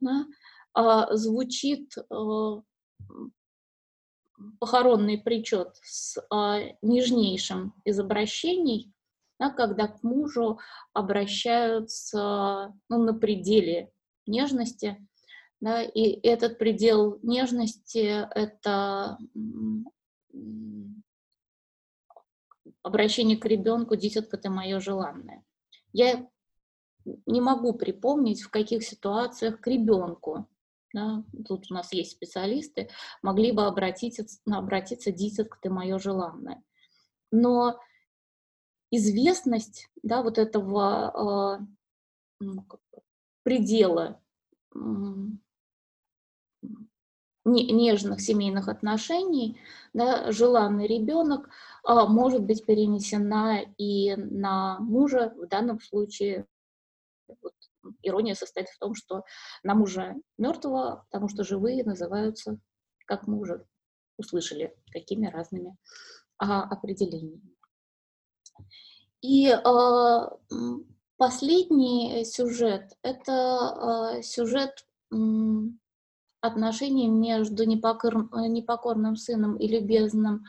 да, 0.01 0.27
э, 0.77 1.15
звучит 1.15 1.97
э, 1.97 2.61
похоронный 4.59 5.17
причет 5.17 5.75
с 5.81 6.17
э, 6.19 6.75
нежнейшим 6.83 7.73
из 7.85 7.99
обращений, 7.99 8.93
да, 9.39 9.49
когда 9.49 9.87
к 9.87 10.03
мужу 10.03 10.59
обращаются 10.93 12.71
ну, 12.87 13.03
на 13.03 13.15
пределе 13.15 13.91
нежности, 14.27 15.07
да, 15.59 15.81
и 15.81 16.03
этот 16.21 16.59
предел 16.59 17.17
нежности— 17.23 18.27
это 18.35 19.17
обращение 22.83 23.37
к 23.37 23.45
ребенку 23.45 23.95
«дитятка, 23.95 24.37
ты 24.37 24.51
мое 24.51 24.79
желанное». 24.79 25.43
Я 25.93 26.30
не 27.25 27.41
могу 27.41 27.73
припомнить, 27.73 28.41
в 28.41 28.49
каких 28.49 28.83
ситуациях 28.83 29.59
к 29.59 29.67
ребенку, 29.67 30.47
да, 30.93 31.23
тут 31.47 31.71
у 31.71 31.73
нас 31.73 31.93
есть 31.93 32.11
специалисты, 32.11 32.89
могли 33.21 33.51
бы 33.51 33.65
обратиться, 33.65 34.25
обратиться 34.49 35.11
«дитятка, 35.11 35.57
ты 35.61 35.69
мое 35.69 35.97
желанное». 35.99 36.61
Но 37.31 37.79
известность 38.91 39.89
да, 40.03 40.21
вот 40.21 40.37
этого 40.37 41.59
э, 42.41 42.45
предела 43.43 44.21
нежных 47.45 48.21
семейных 48.21 48.67
отношений, 48.67 49.59
да, 49.93 50.31
желанный 50.31 50.87
ребенок 50.87 51.49
а, 51.83 52.05
может 52.05 52.43
быть 52.43 52.65
перенесена 52.65 53.61
и 53.77 54.15
на 54.15 54.79
мужа, 54.79 55.33
в 55.35 55.47
данном 55.47 55.79
случае 55.79 56.45
вот, 57.41 57.53
ирония 58.01 58.35
состоит 58.35 58.69
в 58.69 58.79
том, 58.79 58.95
что 58.95 59.23
на 59.63 59.75
мужа 59.75 60.15
мертвого, 60.37 61.05
потому 61.09 61.29
что 61.29 61.43
живые 61.43 61.83
называются, 61.83 62.57
как 63.05 63.27
мы 63.27 63.39
уже 63.39 63.65
услышали, 64.17 64.75
какими 64.91 65.27
разными 65.27 65.77
а, 66.37 66.63
определениями. 66.63 67.55
И 69.21 69.49
а, 69.49 70.37
последний 71.17 72.25
сюжет– 72.25 72.97
это 73.03 73.33
а, 73.33 74.21
сюжет 74.21 74.85
отношений 76.41 77.07
между 77.07 77.65
непокор, 77.65 78.27
непокорным 78.47 79.15
сыном 79.15 79.57
и 79.57 79.67
любезным 79.67 80.45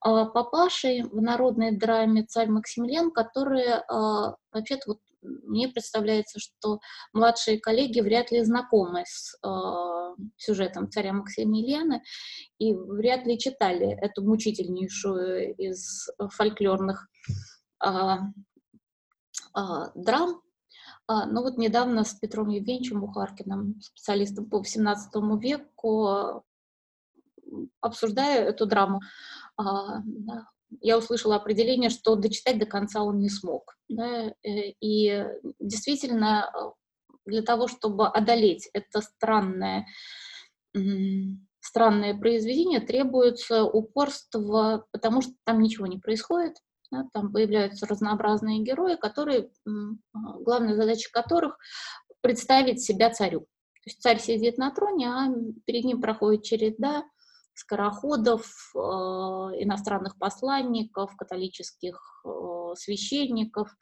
а, 0.00 0.26
папашей 0.26 1.02
в 1.02 1.20
народной 1.20 1.76
драме 1.76 2.24
«Царь 2.24 2.48
Максимилиан», 2.48 3.10
которые, 3.10 3.84
а, 3.88 4.36
вообще-то, 4.52 4.82
вот 4.86 4.98
мне 5.22 5.68
представляется, 5.68 6.38
что 6.38 6.80
младшие 7.12 7.60
коллеги 7.60 8.00
вряд 8.00 8.30
ли 8.30 8.42
знакомы 8.42 9.04
с 9.06 9.36
э, 9.44 10.22
сюжетом 10.36 10.90
царя 10.90 11.12
Максимилиана 11.12 12.02
и 12.58 12.74
вряд 12.74 13.26
ли 13.26 13.38
читали 13.38 13.96
эту 14.00 14.22
мучительнейшую 14.22 15.54
из 15.56 16.08
фольклорных 16.18 17.08
э, 17.84 17.88
э, 19.56 19.60
драм. 19.94 20.42
А, 21.08 21.26
но 21.26 21.42
вот 21.42 21.58
недавно 21.58 22.04
с 22.04 22.14
Петром 22.14 22.48
Евгеньевичем 22.48 23.00
Бухаркиным, 23.00 23.80
специалистом 23.80 24.48
по 24.48 24.62
XVII 24.62 25.38
веку, 25.38 26.44
обсуждая 27.80 28.44
эту 28.44 28.66
драму, 28.66 29.00
я 30.80 30.98
услышала 30.98 31.36
определение, 31.36 31.90
что 31.90 32.16
дочитать 32.16 32.58
до 32.58 32.66
конца 32.66 33.02
он 33.02 33.20
не 33.20 33.28
смог. 33.28 33.76
Да? 33.88 34.32
Э, 34.42 34.72
и 34.80 35.24
действительно, 35.60 36.50
э, 36.54 36.58
для 37.26 37.42
того, 37.42 37.68
чтобы 37.68 38.08
одолеть 38.08 38.68
это 38.72 39.00
странное, 39.00 39.86
странное 41.60 42.18
произведение, 42.18 42.80
требуется 42.80 43.62
упорство, 43.64 44.86
потому 44.90 45.20
что 45.20 45.32
там 45.44 45.60
ничего 45.60 45.86
не 45.86 45.98
происходит. 45.98 46.56
Да? 46.90 47.06
Там 47.12 47.32
появляются 47.32 47.86
разнообразные 47.86 48.62
герои, 48.62 48.96
которые, 48.96 49.50
главная 50.14 50.74
задача 50.74 51.10
которых 51.12 51.58
представить 52.22 52.82
себя 52.82 53.10
царю. 53.10 53.40
То 53.40 53.88
есть 53.88 54.00
царь 54.00 54.20
сидит 54.20 54.58
на 54.58 54.70
троне, 54.70 55.08
а 55.08 55.28
перед 55.66 55.84
ним 55.84 56.00
проходит 56.00 56.44
череда 56.44 57.04
скороходов, 57.54 58.72
э, 58.74 58.78
иностранных 58.78 60.18
посланников, 60.18 61.14
католических 61.16 62.22
э, 62.24 62.74
священников. 62.76 63.74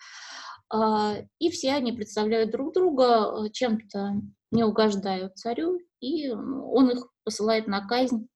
Э, 0.72 1.26
и 1.38 1.50
все 1.50 1.74
они 1.74 1.92
представляют 1.92 2.50
друг 2.50 2.74
друга, 2.74 3.48
чем-то 3.52 4.14
не 4.50 4.64
угождают 4.64 5.37
царю, 5.37 5.80
и 6.00 6.30
он 6.30 6.90
их 6.90 7.06
посылает 7.24 7.68
на 7.68 7.87
казнь, 7.87 8.26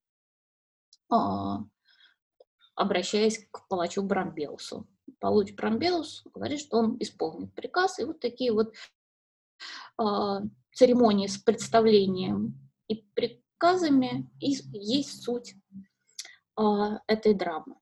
обращаясь 2.77 3.47
к 3.51 3.67
палачу 3.69 4.03
Брамбеусу. 4.03 4.87
Палач 5.19 5.53
Брамбеус 5.55 6.23
говорит, 6.33 6.61
что 6.61 6.79
он 6.79 6.97
исполнит 7.01 7.53
приказ, 7.55 7.99
и 7.99 8.05
вот 8.05 8.21
такие 8.21 8.53
вот 8.53 8.75
церемонии 10.73 11.27
с 11.27 11.39
представлением 11.39 12.71
и 12.89 12.97
рассказами 13.65 14.31
и 14.41 14.57
есть 14.73 15.23
суть 15.23 15.55
э, 16.59 16.63
этой 17.07 17.35
драмы. 17.35 17.77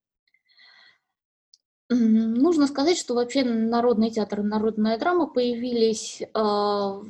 Нужно 1.90 2.68
сказать, 2.68 2.97
что 2.97 3.14
вообще 3.14 3.45
народный 3.45 4.11
театр 4.11 4.40
и 4.40 4.45
народная 4.45 4.99
драма 4.99 5.27
появились, 5.27 6.23
э, 6.23 6.27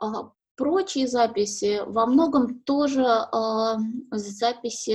А, 0.00 0.32
Прочие 0.56 1.06
записи 1.06 1.82
во 1.86 2.04
многом 2.06 2.58
тоже 2.62 3.04
записи 4.10 4.90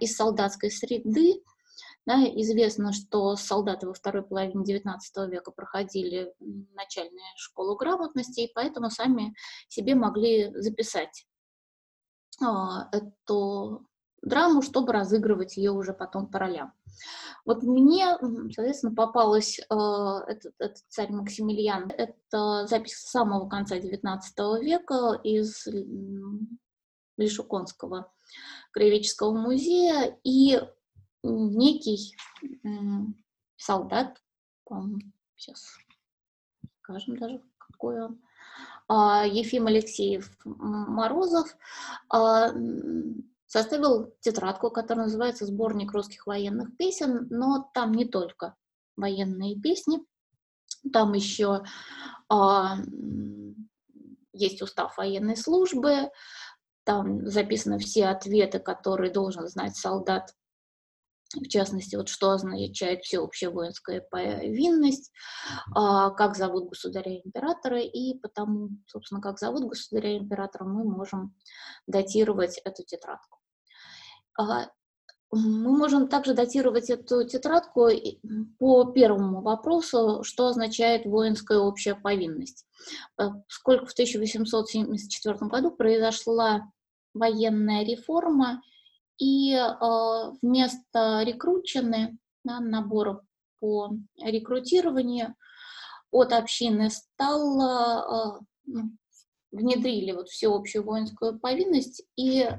из 0.00 0.14
солдатской 0.14 0.70
среды. 0.70 1.42
Да, 2.06 2.22
известно, 2.22 2.92
что 2.92 3.34
солдаты 3.34 3.86
во 3.86 3.94
второй 3.94 4.22
половине 4.22 4.62
XIX 4.62 4.98
века 5.30 5.50
проходили 5.52 6.34
начальную 6.74 7.24
школу 7.36 7.76
грамотности, 7.76 8.40
и 8.40 8.52
поэтому 8.52 8.90
сами 8.90 9.34
себе 9.68 9.94
могли 9.94 10.52
записать 10.60 11.26
э, 12.42 12.44
эту 12.92 13.88
драму, 14.20 14.60
чтобы 14.60 14.92
разыгрывать 14.92 15.56
ее 15.56 15.70
уже 15.70 15.94
потом 15.94 16.26
по 16.26 16.38
ролям. 16.38 16.74
Вот 17.46 17.62
мне, 17.62 18.16
соответственно, 18.52 18.94
попалась 18.94 19.58
э, 19.58 19.64
этот, 19.64 20.54
этот 20.58 20.84
царь 20.88 21.10
Максимилиан. 21.10 21.90
Это 21.90 22.66
запись 22.66 22.96
самого 22.96 23.48
конца 23.48 23.78
XIX 23.78 24.18
века 24.60 25.18
из 25.22 25.66
Лишуконского 27.16 28.12
краеведческого 28.72 29.32
музея, 29.32 30.18
и 30.24 30.60
некий 31.24 32.16
солдат, 33.56 34.22
сейчас 35.36 35.78
скажем 36.84 37.16
даже, 37.16 37.42
какой 37.58 38.02
он, 38.02 38.20
э, 38.90 39.28
Ефим 39.28 39.66
Алексеев 39.66 40.30
Морозов, 40.44 41.56
э, 42.12 42.48
составил 43.46 44.14
тетрадку, 44.20 44.70
которая 44.70 45.06
называется 45.06 45.46
«Сборник 45.46 45.92
русских 45.92 46.26
военных 46.26 46.76
песен», 46.76 47.26
но 47.30 47.70
там 47.72 47.92
не 47.92 48.04
только 48.04 48.54
военные 48.96 49.58
песни, 49.58 50.00
там 50.92 51.14
еще 51.14 51.62
а, 52.28 52.76
есть 54.32 54.60
устав 54.60 54.96
военной 54.98 55.36
службы, 55.36 56.10
там 56.84 57.26
записаны 57.26 57.78
все 57.78 58.06
ответы, 58.08 58.58
которые 58.58 59.10
должен 59.10 59.48
знать 59.48 59.76
солдат, 59.76 60.34
в 61.34 61.48
частности, 61.48 61.96
вот 61.96 62.08
что 62.08 62.30
означает 62.30 63.02
всеобщая 63.02 63.48
воинская 63.50 64.00
повинность, 64.00 65.12
а, 65.74 66.10
как 66.10 66.36
зовут 66.36 66.68
государя-императора, 66.68 67.80
и 67.80 68.18
потому, 68.18 68.70
собственно, 68.86 69.20
как 69.20 69.38
зовут 69.38 69.68
государя-императора, 69.68 70.64
мы 70.64 70.84
можем 70.84 71.34
датировать 71.86 72.58
эту 72.64 72.84
тетрадку. 72.84 73.38
А, 74.38 74.68
мы 75.30 75.76
можем 75.76 76.08
также 76.08 76.34
датировать 76.34 76.90
эту 76.90 77.26
тетрадку 77.26 77.88
по 78.58 78.84
первому 78.92 79.42
вопросу, 79.42 80.22
что 80.22 80.46
означает 80.46 81.06
воинская 81.06 81.58
общая 81.58 81.96
повинность. 81.96 82.66
Э, 83.20 83.30
сколько 83.48 83.86
в 83.86 83.92
1874 83.92 85.36
году 85.48 85.72
произошла 85.72 86.70
военная 87.14 87.84
реформа, 87.84 88.62
и 89.18 89.54
а, 89.54 90.30
вместо 90.42 91.22
рекручены, 91.22 92.18
да, 92.44 92.60
набора 92.60 93.22
по 93.60 93.90
рекрутированию 94.18 95.34
от 96.10 96.32
общины 96.32 96.90
стал 96.90 97.60
а, 97.60 98.40
ну, 98.66 98.90
внедрили 99.54 100.12
вот 100.12 100.28
всеобщую 100.28 100.84
воинскую 100.84 101.38
повинность, 101.38 102.02
и 102.16 102.40
э, 102.40 102.52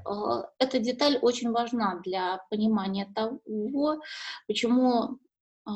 эта 0.59 0.79
деталь 0.79 1.19
очень 1.21 1.51
важна 1.51 1.99
для 2.03 2.41
понимания 2.49 3.11
того, 3.13 4.01
почему 4.47 5.19
э, 5.67 5.71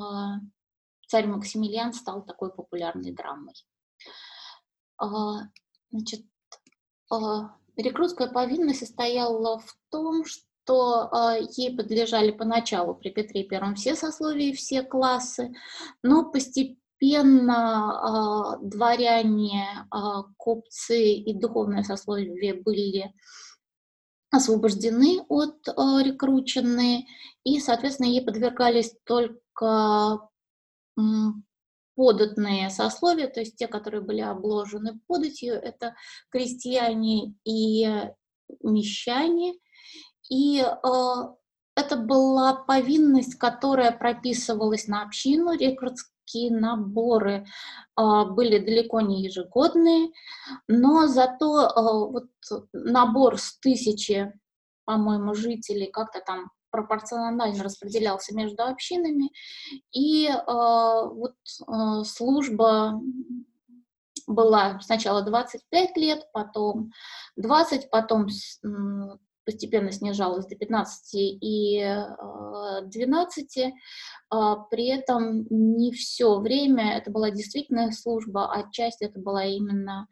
царь 1.08 1.28
Максимилиан 1.28 1.94
стал 1.94 2.24
такой 2.24 2.54
популярной 2.54 3.12
драмой. 3.12 3.54
Э, 5.02 5.06
значит, 5.92 6.26
э, 7.12 7.16
рекрутская 7.76 8.30
повинность 8.30 8.80
состояла 8.80 9.60
в 9.60 9.78
том, 9.90 10.24
что 10.26 10.49
э, 10.74 11.46
ей 11.58 11.76
подлежали 11.76 12.32
поначалу 12.32 12.96
при 12.96 13.10
Петре 13.10 13.48
I 13.50 13.76
все 13.76 13.96
сословия 13.96 14.50
и 14.50 14.54
все 14.54 14.84
классы, 14.84 15.54
но 16.04 16.32
постепенно 16.32 18.58
э, 18.62 18.66
дворяне, 18.66 19.88
э, 19.94 19.98
купцы 20.38 21.14
и 21.14 21.34
духовное 21.34 21.84
сословие 21.84 22.54
были 22.54 23.14
освобождены 24.32 25.26
от 25.28 25.68
э, 25.68 25.72
рекрученные, 26.04 27.06
и, 27.44 27.60
соответственно, 27.60 28.08
ей 28.08 28.24
подвергались 28.24 28.96
только 29.06 30.20
податные 31.96 32.70
сословия, 32.70 33.28
то 33.28 33.42
есть 33.42 33.58
те, 33.58 33.68
которые 33.68 34.02
были 34.02 34.22
обложены 34.22 35.00
податью, 35.08 35.56
это 35.56 35.96
крестьяне 36.30 37.36
и 37.44 38.10
мещане, 38.64 39.54
и 40.30 40.62
э, 40.62 40.74
это 41.76 41.98
была 41.98 42.54
повинность, 42.56 43.36
которая 43.36 43.92
прописывалась 43.92 44.88
на 44.88 45.04
общину, 45.04 45.58
рекрутская 45.58 46.14
такие 46.30 46.56
наборы 46.56 47.46
а, 47.96 48.26
были 48.26 48.60
далеко 48.60 49.02
не 49.02 49.24
ежегодные, 49.24 50.10
но 50.68 51.08
зато 51.08 51.60
а, 51.60 52.06
вот 52.06 52.28
набор 52.74 53.38
с 53.38 53.58
тысячи, 53.60 54.32
по-моему, 54.86 55.34
жителей 55.34 55.88
как-то 55.88 56.22
там 56.22 56.52
пропорционально 56.72 57.64
распределялся 57.64 58.36
между 58.36 58.64
общинами, 58.64 59.32
и 59.92 60.28
а, 60.30 61.06
вот 61.06 61.36
служба 62.06 63.02
была 64.28 64.80
сначала 64.82 65.24
25 65.24 65.98
лет, 65.98 66.28
потом 66.32 66.92
20, 67.38 67.90
потом 67.90 68.28
постепенно 69.50 69.91
снижалась 69.91 70.45
до 70.45 70.56
15 70.56 71.16
и 71.16 71.84
12. 72.84 73.58
Э, 73.58 73.72
а, 74.30 74.58
при 74.58 74.86
этом 74.89 75.47
не 75.50 75.91
все 75.91 76.39
время 76.39 76.95
это 76.97 77.10
была 77.10 77.32
действительная 77.32 77.89
служба, 77.89 78.52
а 78.54 78.70
часть 78.72 79.02
это 79.02 79.20
была 79.20 79.45
именно 79.45 80.08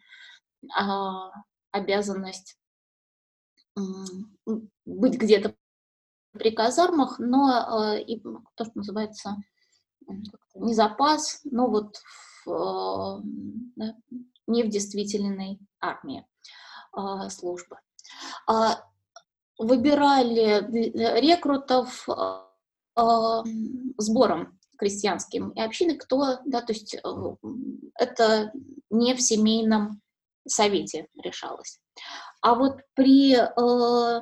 а, 0.76 1.30
обязанность 1.70 2.58
быть 4.86 5.20
где-то 5.20 5.54
при 6.32 6.50
казармах, 6.50 7.20
но 7.20 7.94
э, 7.94 8.02
и 8.02 8.20
то, 8.20 8.66
что 8.66 8.72
называется 8.74 9.36
не 10.56 10.74
запас, 10.74 11.42
но 11.44 11.70
вот 11.70 11.98
в, 12.44 13.22
да, 13.76 13.96
не 14.48 14.64
в 14.64 14.70
действительной 14.70 15.60
армии 15.80 16.26
а, 16.92 17.30
службы 17.30 17.78
выбирали 19.58 21.20
рекрутов 21.20 22.08
э, 22.10 23.44
сбором 23.98 24.60
крестьянским 24.78 25.50
и 25.50 25.62
общины, 25.62 25.98
кто, 25.98 26.40
да, 26.46 26.62
то 26.62 26.74
есть 26.74 26.96
э, 26.96 27.00
это 27.96 28.52
не 28.90 29.14
в 29.16 29.22
семейном 29.22 30.02
совете 30.48 31.08
решалось. 31.22 31.80
А 32.42 32.56
вот 32.56 32.82
при 32.94 33.36
э, 33.36 34.22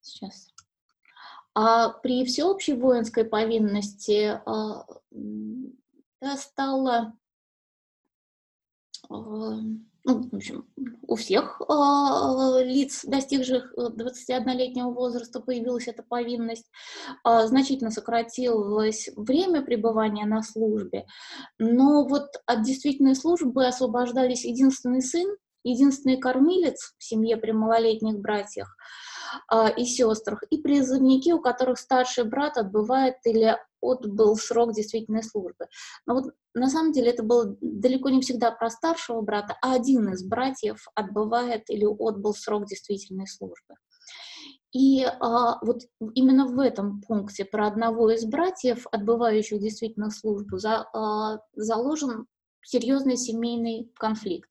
сейчас, 0.00 0.48
а 1.54 1.90
при 1.90 2.24
всеобщей 2.24 2.74
воинской 2.74 3.24
повинности 3.24 4.40
да, 6.20 6.36
стало 6.36 7.14
ну, 9.08 9.84
в 10.04 10.34
общем, 10.34 10.66
у 11.06 11.16
всех 11.16 11.60
э, 11.60 12.64
лиц, 12.64 13.04
достигших 13.04 13.74
21-летнего 13.76 14.90
э, 14.90 14.94
возраста, 14.94 15.40
появилась 15.40 15.88
эта 15.88 16.02
повинность, 16.02 16.70
э, 17.26 17.46
значительно 17.46 17.90
сократилось 17.90 19.08
время 19.16 19.62
пребывания 19.62 20.26
на 20.26 20.42
службе, 20.42 21.06
но 21.58 22.06
вот 22.06 22.28
от 22.46 22.62
действительной 22.62 23.14
службы 23.14 23.66
освобождались 23.66 24.44
единственный 24.44 25.02
сын, 25.02 25.36
единственный 25.64 26.18
кормилец 26.18 26.94
в 26.98 27.04
семье 27.04 27.36
при 27.36 27.52
малолетних 27.52 28.18
братьях 28.18 28.76
э, 29.52 29.74
и 29.76 29.84
сестрах, 29.84 30.42
и 30.50 30.58
призывники, 30.58 31.30
у 31.30 31.40
которых 31.40 31.78
старший 31.78 32.24
брат 32.24 32.56
отбывает 32.56 33.16
или 33.24 33.56
отбыл 33.82 34.36
срок 34.36 34.72
действительной 34.72 35.22
службы. 35.22 35.66
Но 36.06 36.14
вот 36.14 36.32
на 36.54 36.68
самом 36.68 36.92
деле 36.92 37.10
это 37.10 37.22
было 37.22 37.56
далеко 37.60 38.08
не 38.08 38.20
всегда 38.22 38.50
про 38.50 38.70
старшего 38.70 39.20
брата, 39.20 39.56
а 39.60 39.74
один 39.74 40.08
из 40.10 40.24
братьев 40.24 40.86
отбывает 40.94 41.68
или 41.68 41.84
отбыл 41.84 42.34
срок 42.34 42.66
действительной 42.66 43.26
службы. 43.26 43.74
И 44.72 45.04
а, 45.04 45.58
вот 45.62 45.82
именно 46.14 46.46
в 46.46 46.58
этом 46.58 47.02
пункте 47.02 47.44
про 47.44 47.66
одного 47.66 48.10
из 48.10 48.24
братьев, 48.24 48.86
отбывающих 48.90 49.60
действительно 49.60 50.10
службу, 50.10 50.56
за, 50.56 50.88
а, 50.94 51.40
заложен 51.54 52.26
серьезный 52.62 53.16
семейный 53.16 53.92
конфликт. 53.98 54.48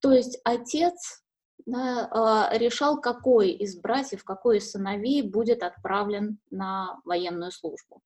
То 0.00 0.12
есть 0.12 0.38
отец 0.44 1.22
да, 1.68 2.48
решал, 2.52 3.00
какой 3.00 3.50
из 3.50 3.78
братьев, 3.78 4.24
какой 4.24 4.58
из 4.58 4.70
сыновей 4.70 5.22
будет 5.22 5.62
отправлен 5.62 6.38
на 6.50 6.98
военную 7.04 7.52
службу. 7.52 8.02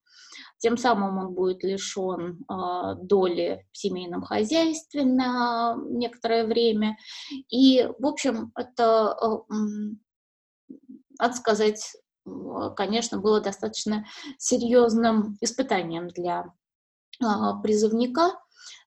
Тем 0.58 0.76
самым 0.76 1.18
он 1.18 1.34
будет 1.34 1.62
лишен 1.62 2.44
доли 3.02 3.66
в 3.70 3.78
семейном 3.78 4.22
хозяйстве 4.22 5.04
на 5.04 5.76
некоторое 5.88 6.44
время. 6.44 6.96
И, 7.50 7.88
в 7.98 8.06
общем, 8.06 8.52
это, 8.56 9.16
надо 11.18 11.34
сказать, 11.34 11.96
конечно, 12.76 13.20
было 13.20 13.40
достаточно 13.40 14.06
серьезным 14.38 15.36
испытанием 15.40 16.08
для 16.08 16.52
призывника, 17.62 18.32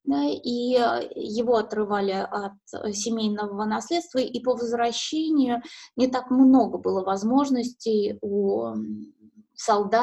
да, 0.04 0.24
и 0.26 0.76
э, 0.76 1.10
его 1.16 1.56
отрывали 1.56 2.12
от 2.12 2.54
э, 2.74 2.92
семейного 2.94 3.66
наследства, 3.66 4.20
и 4.20 4.40
по 4.40 4.52
возвращению 4.52 5.62
не 5.96 6.08
так 6.08 6.30
много 6.30 6.78
было 6.78 7.04
возможностей 7.04 8.18
у 8.22 8.74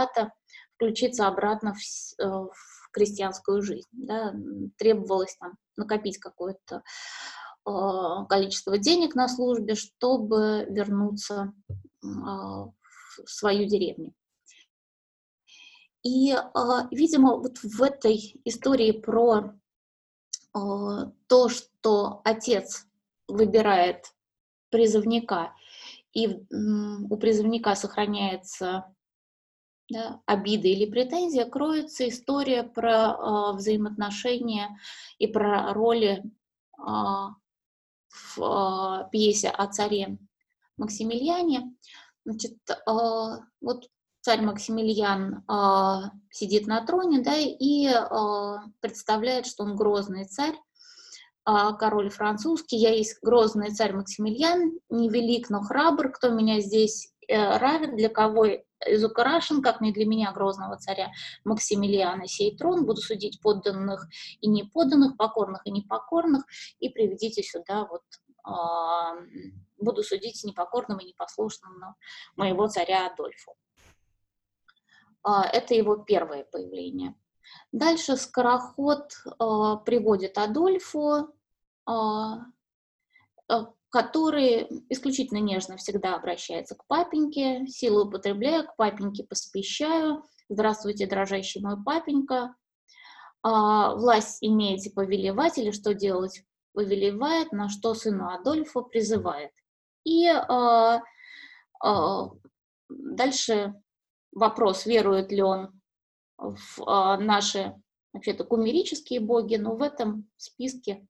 коллегата 0.03 0.33
включиться 0.75 1.29
обратно 1.29 1.75
в, 1.75 2.23
э, 2.23 2.25
в 2.25 2.91
крестьянскую 2.93 3.63
жизнь. 3.63 3.89
Да. 3.93 4.35
Требовалось 4.79 5.37
там 5.39 5.55
накопить 5.77 6.19
какое-то 6.19 6.83
э, 7.67 8.27
количество 8.29 8.79
денег 8.79 9.15
на 9.15 9.29
службе, 9.29 9.75
чтобы 9.75 10.67
вернуться 10.69 11.53
э, 12.03 12.07
в 12.07 12.73
свою 13.27 13.67
деревню. 13.69 14.13
И, 16.05 16.35
видимо, 16.91 17.37
вот 17.37 17.59
в 17.59 17.81
этой 17.81 18.41
истории 18.45 18.91
про 18.91 19.35
а, 19.35 19.55
то, 20.53 21.49
что 21.49 22.21
отец 22.25 22.87
выбирает 23.29 24.13
призывника, 24.71 25.55
и 26.13 26.29
у 26.51 27.17
призывника 27.17 27.75
сохраняется 27.75 28.95
да, 29.93 30.21
обида 30.27 30.69
или 30.69 30.91
претензия, 30.91 31.45
кроется 31.45 32.09
история 32.09 32.63
про 32.63 33.13
э, 33.13 33.57
взаимоотношения 33.57 34.79
и 35.19 35.27
про 35.27 35.73
роли 35.75 36.23
э, 36.23 36.83
в 38.09 38.39
э, 38.39 39.09
пьесе 39.11 39.51
о 39.51 39.67
царе 39.67 40.19
Максимилиане. 40.77 41.75
Значит, 42.25 42.59
э, 42.71 42.75
вот 43.61 43.91
царь 44.23 44.41
Максимилиан 44.41 45.45
э, 45.49 46.11
сидит 46.31 46.67
на 46.67 46.85
троне, 46.87 47.21
да, 47.21 47.35
и 47.37 47.89
э, 47.89 48.57
представляет, 48.81 49.47
что 49.47 49.65
он 49.65 49.75
грозный 49.77 50.25
царь, 50.25 50.55
э, 50.55 51.53
король 51.79 52.09
французский, 52.09 52.77
я 52.77 52.95
есть 52.95 53.19
грозный 53.21 53.73
царь 53.73 53.93
Максимилиан, 53.93 54.79
невелик, 54.91 55.51
но 55.51 55.61
храбр, 55.61 56.11
кто 56.13 56.31
меня 56.31 56.61
здесь 56.61 57.13
э, 57.27 57.59
равен, 57.59 57.97
для 57.97 58.09
кого 58.09 58.47
изукрашен, 58.87 59.61
как 59.61 59.81
не 59.81 59.93
для 59.93 60.07
меня, 60.07 60.33
грозного 60.33 60.77
царя 60.77 61.11
Максимилиана, 61.45 62.29
сей 62.29 62.57
трон, 62.57 62.87
буду 62.87 63.01
судить 63.01 63.41
подданных 63.41 64.07
и 64.41 64.49
неподданных, 64.49 65.17
покорных 65.17 65.63
и 65.67 65.73
непокорных, 65.73 66.45
и 66.79 66.89
приведите 66.89 67.43
сюда 67.43 67.87
вот 67.87 68.03
буду 69.79 70.03
судить 70.03 70.43
непокорным 70.43 70.99
и 70.99 71.05
непослушным 71.05 71.95
моего 72.35 72.67
царя 72.67 73.07
Адольфу. 73.07 73.55
А, 75.23 75.45
это 75.45 75.75
его 75.75 75.97
первое 75.97 76.45
появление. 76.45 77.15
Дальше 77.71 78.17
скороход 78.17 79.13
а, 79.39 79.77
приводит 79.77 80.39
Адольфу, 80.39 81.29
а, 81.87 82.47
который 83.91 84.69
исключительно 84.89 85.39
нежно 85.39 85.77
всегда 85.77 86.15
обращается 86.17 86.75
к 86.75 86.87
папеньке, 86.87 87.67
силу 87.67 88.07
употребляю, 88.07 88.67
к 88.67 88.77
папеньке 88.77 89.25
поспещаю. 89.25 90.25
Здравствуйте, 90.49 91.07
дрожащий 91.07 91.61
мой 91.61 91.83
папенька. 91.83 92.55
Власть 93.43 94.39
имеете 94.41 94.91
повелевателя, 94.91 95.73
что 95.73 95.95
делать 95.95 96.45
повелевает, 96.73 97.53
на 97.53 97.69
что 97.69 97.93
сыну 97.95 98.31
Адольфа 98.31 98.81
призывает. 98.83 99.51
И 100.05 100.33
дальше 102.89 103.75
вопрос, 104.33 104.87
верует 104.87 105.31
ли 105.31 105.43
он 105.43 105.81
в 106.37 106.83
а, 106.87 107.17
наши 107.19 107.75
вообще-то 108.13 108.45
кумерические 108.45 109.21
боги, 109.21 109.57
но 109.57 109.77
в 109.77 109.83
этом 109.83 110.29
списке 110.37 111.07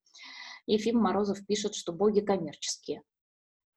Ефим 0.66 0.98
Морозов 0.98 1.44
пишет, 1.46 1.74
что 1.74 1.92
боги 1.92 2.20
коммерческие. 2.20 3.02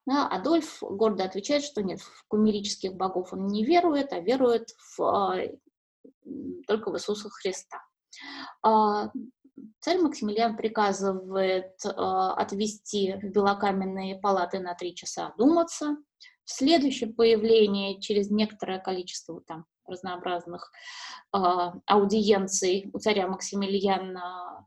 Да, 0.05 0.27
Адольф 0.27 0.79
гордо 0.81 1.23
отвечает, 1.23 1.63
что 1.63 1.81
нет, 1.81 1.99
в 1.99 2.25
кумерических 2.27 2.93
богов 2.93 3.33
он 3.33 3.47
не 3.47 3.65
верует, 3.65 4.13
а 4.13 4.19
верует 4.19 4.69
в, 4.77 5.01
а, 5.01 5.35
только 6.67 6.91
в 6.91 6.95
Иисуса 6.95 7.29
Христа. 7.29 7.81
А, 8.61 9.11
царь 9.79 9.99
Максимилиан 9.99 10.57
приказывает 10.57 11.73
а, 11.85 12.35
отвести 12.35 13.13
в 13.13 13.31
белокаменные 13.31 14.19
палаты 14.19 14.59
на 14.59 14.75
три 14.75 14.93
часа 14.93 15.33
думаться, 15.39 15.97
в 16.45 16.51
следующем 16.51 17.13
появлении, 17.13 17.99
через 17.99 18.29
некоторое 18.29 18.79
количество 18.79 19.41
там, 19.41 19.65
разнообразных 19.85 20.71
э, 21.33 21.37
аудиенций 21.85 22.89
у 22.93 22.99
царя 22.99 23.27
Максимилиана 23.27 24.65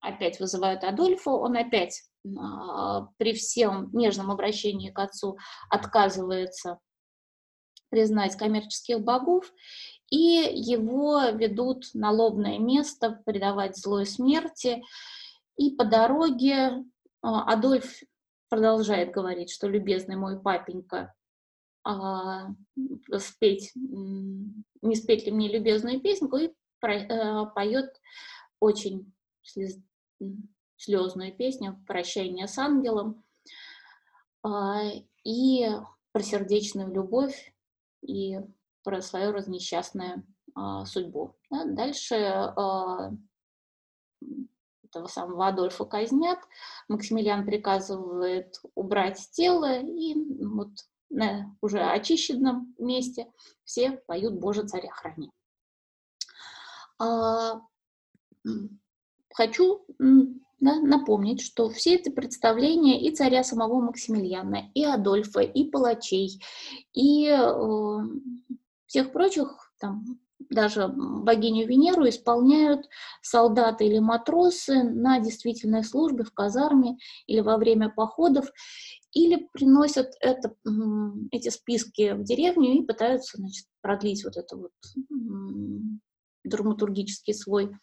опять 0.00 0.40
вызывают 0.40 0.84
Адольфа, 0.84 1.30
он 1.30 1.56
опять 1.56 2.02
э, 2.24 2.28
при 3.18 3.34
всем 3.34 3.90
нежном 3.92 4.30
обращении 4.30 4.90
к 4.90 4.98
отцу 4.98 5.36
отказывается 5.68 6.78
признать 7.90 8.36
коммерческих 8.36 9.00
богов, 9.00 9.52
и 10.10 10.50
его 10.54 11.20
ведут 11.30 11.86
на 11.92 12.10
лобное 12.10 12.58
место, 12.58 13.20
предавать 13.26 13.76
злой 13.76 14.06
смерти, 14.06 14.82
и 15.56 15.76
по 15.76 15.84
дороге 15.84 16.84
Адольф 17.20 18.00
продолжает 18.52 19.12
говорить, 19.12 19.50
что 19.50 19.66
любезный 19.66 20.14
мой 20.14 20.38
папенька, 20.38 21.14
а, 21.84 22.48
спеть, 23.16 23.72
не 23.74 24.94
спеть 24.94 25.24
ли 25.24 25.32
мне 25.32 25.48
любезную 25.48 26.02
песенку, 26.02 26.36
и 26.36 26.50
про, 26.78 26.96
а, 26.96 27.46
поет 27.46 27.98
очень 28.60 29.10
слез, 29.42 29.78
слезную 30.76 31.34
песню 31.34 31.82
«Прощание 31.86 32.46
с 32.46 32.58
ангелом» 32.58 33.24
а, 34.42 34.82
и 35.24 35.70
про 36.12 36.22
сердечную 36.22 36.92
любовь 36.92 37.54
и 38.02 38.38
про 38.82 39.00
свою 39.00 39.32
разнесчастную 39.32 40.26
а, 40.54 40.84
судьбу. 40.84 41.36
Да? 41.48 41.64
Дальше 41.64 42.16
а, 42.16 43.12
этого 44.92 45.06
самого 45.06 45.48
Адольфа 45.48 45.84
казнят, 45.84 46.38
Максимилиан 46.88 47.46
приказывает 47.46 48.60
убрать 48.74 49.26
тело, 49.32 49.80
и 49.80 50.14
вот 50.44 50.70
на 51.08 51.56
уже 51.60 51.80
очищенном 51.80 52.74
месте 52.78 53.32
все 53.64 53.92
поют 54.06 54.34
«Боже, 54.34 54.66
царя 54.66 54.90
храни». 54.90 55.30
А, 56.98 57.62
хочу 59.34 59.84
да, 60.60 60.80
напомнить, 60.80 61.40
что 61.40 61.70
все 61.70 61.94
эти 61.94 62.10
представления 62.10 63.00
и 63.02 63.14
царя 63.14 63.42
самого 63.42 63.80
Максимилиана, 63.80 64.70
и 64.74 64.84
Адольфа, 64.84 65.40
и 65.40 65.64
палачей, 65.70 66.40
и 66.92 67.26
э, 67.26 67.98
всех 68.86 69.12
прочих 69.12 69.72
там 69.80 70.20
даже 70.50 70.88
богиню 70.88 71.66
Венеру 71.66 72.08
исполняют 72.08 72.88
солдаты 73.22 73.86
или 73.86 73.98
матросы 73.98 74.82
на 74.82 75.20
действительной 75.20 75.84
службе 75.84 76.24
в 76.24 76.32
казарме 76.32 76.98
или 77.26 77.40
во 77.40 77.56
время 77.56 77.90
походов, 77.90 78.50
или 79.12 79.48
приносят 79.52 80.12
это, 80.20 80.54
эти 81.30 81.48
списки 81.50 82.12
в 82.12 82.24
деревню 82.24 82.72
и 82.72 82.86
пытаются 82.86 83.36
значит, 83.38 83.66
продлить 83.80 84.24
вот 84.24 84.36
это 84.36 84.56
вот 84.56 84.72
драматургический 86.44 87.34
свой 87.34 87.76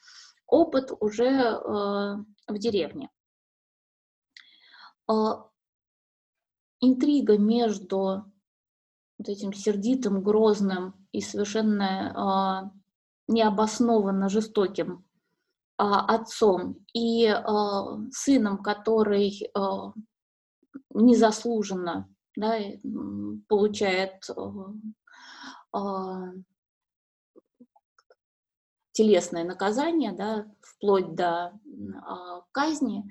опыт 0.47 0.91
уже 0.99 1.27
э, 1.27 1.57
в 1.61 2.57
деревне. 2.57 3.09
Э, 5.09 5.13
интрига 6.81 7.37
между 7.37 8.25
вот 9.17 9.29
этим 9.29 9.53
сердитым, 9.53 10.23
грозным 10.23 10.98
и 11.11 11.21
совершенно 11.21 12.71
э, 12.71 12.79
необоснованно 13.27 14.29
жестоким 14.29 15.05
э, 15.77 15.83
отцом 15.83 16.85
и 16.93 17.25
э, 17.25 17.41
сыном, 18.11 18.61
который 18.61 19.51
незаслуженно 20.93 22.09
да, 22.35 22.57
получает 23.47 24.23
телесное 28.99 29.45
наказание, 29.45 30.11
да, 30.11 30.45
вплоть 30.61 31.15
до 31.15 31.53
а, 32.05 32.41
казни, 32.51 33.09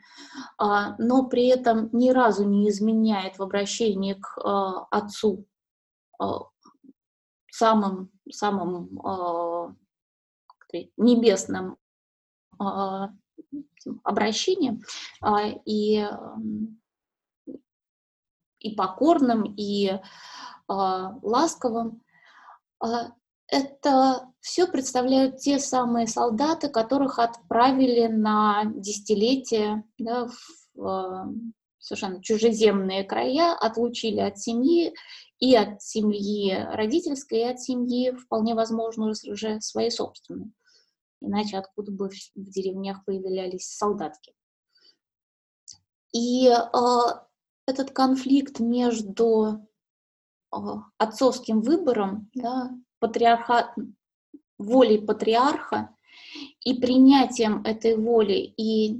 а, 0.59 0.95
но 0.99 1.27
при 1.27 1.47
этом 1.47 1.89
ни 1.93 2.11
разу 2.11 2.45
не 2.45 2.69
изменяет 2.69 3.39
в 3.39 3.43
обращении 3.43 4.13
к 4.13 4.39
а, 4.45 4.87
отцу 4.91 5.47
а, 6.19 6.41
самым, 7.59 8.11
самым 8.31 9.01
а, 9.05 9.75
небесным 10.97 11.77
а, 12.59 13.11
обращением 14.05 14.83
а, 15.21 15.49
и, 15.65 16.07
и 18.61 18.75
покорным, 18.75 19.45
и 19.57 19.93
ласковым. 20.69 22.03
Это 23.51 24.31
все 24.41 24.67
представляют 24.67 25.39
те 25.39 25.59
самые 25.59 26.07
солдаты, 26.07 26.69
которых 26.69 27.19
отправили 27.19 28.07
на 28.07 28.65
десятилетия 28.67 29.83
да, 29.97 30.29
в 30.75 30.87
э, 30.87 31.33
совершенно 31.79 32.23
чужеземные 32.23 33.05
края, 33.05 33.55
отлучили 33.55 34.21
от 34.21 34.39
семьи 34.39 34.93
и 35.41 35.55
от 35.55 35.83
семьи 35.83 36.53
родительской, 36.73 37.41
и 37.41 37.45
от 37.45 37.61
семьи, 37.61 38.11
вполне 38.13 38.55
возможно, 38.55 39.07
уже 39.09 39.61
своей 39.61 39.91
собственной. 39.91 40.53
Иначе 41.21 41.59
откуда 41.59 41.93
бы 41.93 42.09
в 42.09 42.51
деревнях 42.51 43.05
появлялись 43.05 43.69
солдатки. 43.69 44.35
И 46.13 46.49
э, 46.49 46.59
этот 47.67 47.91
конфликт 47.91 48.61
между 48.61 49.69
э, 50.53 50.57
отцовским 50.97 51.61
выбором 51.61 52.31
да, 52.35 52.71
патриарха, 52.99 53.75
волей 54.59 55.05
патриарха 55.05 55.95
и 56.65 56.75
принятием 56.75 57.63
этой 57.63 57.97
воли 57.97 58.55
и 58.57 58.99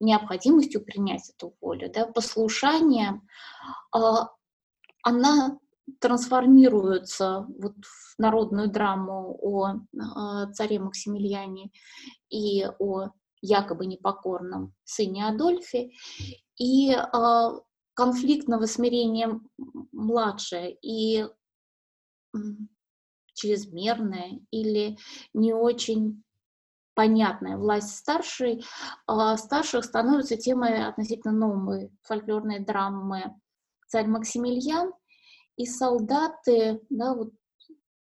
необходимостью 0.00 0.84
принять 0.84 1.30
эту 1.30 1.54
волю, 1.60 1.90
да, 1.92 2.06
послушанием, 2.06 3.26
а, 3.92 4.30
она 5.02 5.58
трансформируется 6.00 7.46
вот 7.58 7.74
в 7.82 8.18
народную 8.18 8.70
драму 8.70 9.36
о 9.40 9.74
а, 9.98 10.52
царе 10.52 10.78
Максимилиане 10.78 11.70
и 12.30 12.66
о 12.78 13.10
якобы 13.40 13.86
непокорном 13.86 14.74
сыне 14.84 15.26
Адольфе, 15.26 15.90
и 16.56 16.92
а, 16.92 17.52
конфликтного 17.94 18.66
смирения 18.66 19.40
младшее 19.92 20.76
и 20.80 21.26
чрезмерная 23.34 24.40
или 24.50 24.98
не 25.34 25.52
очень 25.52 26.22
понятная 26.94 27.56
власть 27.56 27.96
старшей, 27.96 28.64
а 29.06 29.36
старших 29.36 29.84
становится 29.84 30.36
темой 30.36 30.86
относительно 30.86 31.32
новой 31.32 31.90
фольклорной 32.02 32.60
драмы 32.60 33.34
«Царь 33.92 34.06
Максимилиан», 34.06 34.94
и 35.56 35.66
солдаты 35.66 36.80
да, 36.88 37.14
вот, 37.14 37.32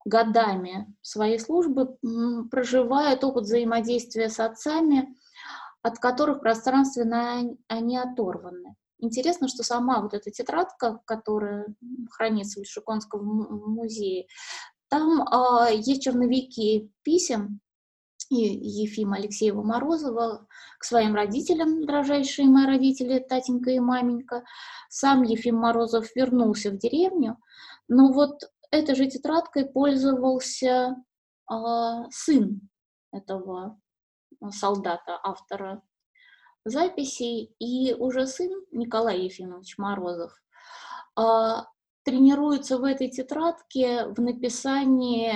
годами 0.04 0.94
своей 1.02 1.40
службы 1.40 1.98
проживают 2.52 3.24
опыт 3.24 3.46
взаимодействия 3.46 4.30
с 4.30 4.38
отцами, 4.42 5.16
от 5.82 6.00
которых 6.00 6.42
пространственно 6.42 7.56
они 7.70 7.98
оторваны. 7.98 8.76
Интересно, 9.00 9.48
что 9.48 9.64
сама 9.64 10.02
вот 10.02 10.14
эта 10.14 10.30
тетрадка, 10.30 11.00
которая 11.06 11.68
хранится 12.12 12.62
в 12.62 12.68
Шиконском 12.68 13.24
музее, 13.24 14.28
там 14.90 15.22
а, 15.22 15.70
есть 15.70 16.04
черновики 16.04 16.92
писем 17.04 17.62
Ефима 18.36 19.18
Алексеева 19.18 19.62
Морозова 19.64 20.48
к 20.80 20.84
своим 20.84 21.16
родителям, 21.16 21.86
дрожайшие 21.86 22.48
мои 22.48 22.66
родители, 22.66 23.20
татенька 23.20 23.72
и 23.72 23.80
маменька. 23.80 24.44
Сам 24.90 25.24
Ефим 25.24 25.58
Морозов 25.58 26.16
вернулся 26.16 26.72
в 26.72 26.78
деревню, 26.78 27.38
но 27.88 28.12
вот 28.12 28.44
этой 28.72 28.96
же 28.96 29.08
тетрадкой 29.08 29.66
пользовался 29.66 30.96
а, 31.50 32.10
сын 32.10 32.62
этого 33.12 33.80
солдата, 34.52 35.20
автора 35.24 35.82
записей, 36.66 37.56
и 37.60 37.94
уже 37.94 38.28
сын 38.28 38.52
Николай 38.72 39.22
Ефимович 39.22 39.78
Морозов 39.78 40.34
а, 41.16 41.68
тренируется 42.08 42.78
в 42.78 42.86
этой 42.86 43.10
тетрадке 43.10 44.06
в 44.06 44.22
написании 44.22 45.30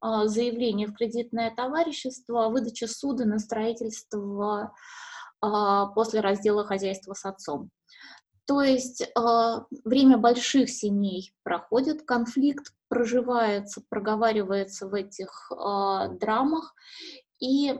а, 0.00 0.26
заявления 0.26 0.88
в 0.88 0.94
кредитное 0.94 1.54
товарищество 1.54 2.46
о 2.46 2.48
выдаче 2.48 2.88
суда 2.88 3.24
на 3.24 3.38
строительство 3.38 4.74
а, 5.40 5.86
после 5.86 6.18
раздела 6.18 6.64
хозяйства 6.64 7.14
с 7.14 7.24
отцом. 7.24 7.70
То 8.44 8.60
есть 8.60 9.08
а, 9.14 9.66
время 9.84 10.18
больших 10.18 10.68
семей 10.68 11.32
проходит, 11.44 12.02
конфликт 12.02 12.74
проживается, 12.88 13.84
проговаривается 13.88 14.88
в 14.88 14.94
этих 14.94 15.52
драмах, 16.18 16.74
и 17.38 17.78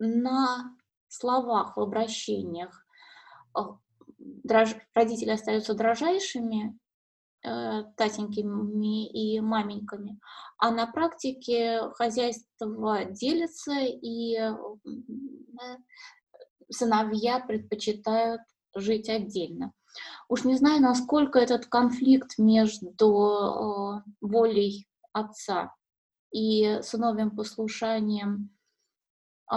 на 0.00 0.76
словах, 1.06 1.76
в 1.76 1.80
обращениях 1.80 2.84
дрож... 4.20 4.74
родители 4.94 5.30
остаются 5.30 5.74
дрожайшими, 5.74 6.78
э, 7.42 7.84
татенькими 7.96 9.08
и 9.08 9.40
маменьками, 9.40 10.20
а 10.58 10.70
на 10.70 10.86
практике 10.86 11.80
хозяйство 11.94 13.04
делится, 13.06 13.72
и 13.80 14.36
э, 14.36 14.54
сыновья 16.70 17.40
предпочитают 17.40 18.42
жить 18.74 19.08
отдельно. 19.08 19.72
Уж 20.28 20.44
не 20.44 20.56
знаю, 20.56 20.80
насколько 20.80 21.38
этот 21.38 21.66
конфликт 21.66 22.38
между 22.38 24.02
э, 24.04 24.10
волей 24.20 24.86
отца 25.12 25.74
и 26.32 26.80
сыновьим 26.82 27.34
послушанием 27.34 28.50
э, 29.52 29.56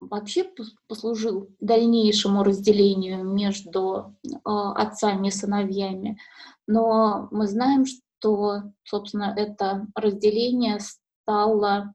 вообще 0.00 0.50
послужил 0.88 1.48
дальнейшему 1.60 2.42
разделению 2.42 3.24
между 3.24 4.16
а, 4.44 4.72
отцами 4.72 5.28
и 5.28 5.30
сыновьями. 5.30 6.18
Но 6.66 7.28
мы 7.30 7.46
знаем, 7.46 7.84
что, 7.86 8.62
собственно, 8.84 9.34
это 9.36 9.86
разделение 9.94 10.78
стало 10.80 11.94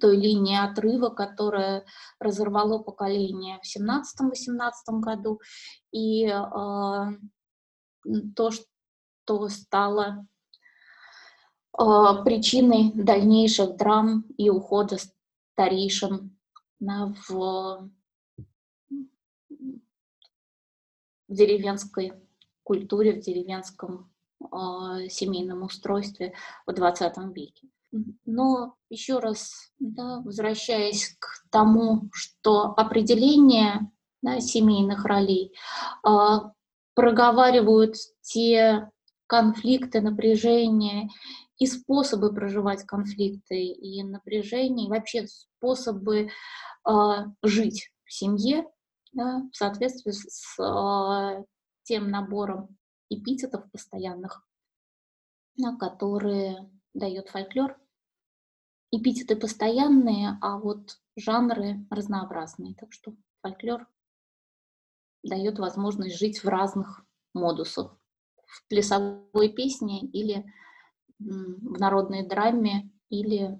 той 0.00 0.16
линией 0.16 0.64
отрыва, 0.64 1.08
которая 1.08 1.84
разорвало 2.20 2.78
поколение 2.78 3.60
в 3.62 3.76
17-18 3.76 5.00
году, 5.00 5.40
и 5.90 6.26
э, 6.26 6.32
то, 8.36 8.50
что 8.50 9.48
стало 9.48 10.24
э, 11.76 11.84
причиной 12.24 12.92
дальнейших 12.94 13.76
драм 13.76 14.24
и 14.36 14.50
ухода 14.50 14.98
старейшин 15.54 16.36
в, 16.82 17.30
в 17.30 17.90
деревенской 21.28 22.12
культуре, 22.62 23.14
в 23.14 23.20
деревенском 23.20 24.10
э, 24.40 25.08
семейном 25.08 25.62
устройстве 25.62 26.34
в 26.66 26.72
20 26.72 27.16
веке. 27.34 27.68
Но 28.24 28.74
еще 28.88 29.18
раз, 29.18 29.72
да, 29.78 30.20
возвращаясь 30.20 31.14
к 31.18 31.44
тому, 31.50 32.08
что 32.12 32.72
определение 32.76 33.90
да, 34.22 34.40
семейных 34.40 35.04
ролей 35.04 35.54
э, 36.06 36.10
проговаривают 36.94 37.96
те 38.22 38.90
конфликты, 39.26 40.00
напряжения 40.00 41.08
и 41.62 41.66
способы 41.66 42.34
проживать 42.34 42.82
конфликты 42.84 43.66
и 43.66 44.02
напряжения, 44.02 44.86
и 44.86 44.90
вообще 44.90 45.28
способы 45.28 46.30
а, 46.82 47.26
жить 47.40 47.92
в 48.04 48.12
семье 48.12 48.66
да, 49.12 49.48
в 49.52 49.56
соответствии 49.56 50.10
с 50.10 50.58
а, 50.58 51.44
тем 51.84 52.10
набором 52.10 52.76
эпитетов 53.10 53.70
постоянных, 53.70 54.44
да, 55.56 55.76
которые 55.76 56.68
дает 56.94 57.28
фольклор. 57.28 57.78
Эпитеты 58.90 59.36
постоянные, 59.36 60.38
а 60.42 60.58
вот 60.58 60.98
жанры 61.14 61.86
разнообразные. 61.90 62.74
Так 62.74 62.92
что 62.92 63.14
фольклор 63.40 63.86
дает 65.22 65.60
возможность 65.60 66.18
жить 66.18 66.42
в 66.42 66.48
разных 66.48 67.06
модусах. 67.34 67.96
В 68.46 68.66
плясовой 68.68 69.48
песне 69.48 70.00
или 70.00 70.44
в 71.24 71.78
народной 71.78 72.26
драме, 72.26 72.90
или 73.08 73.58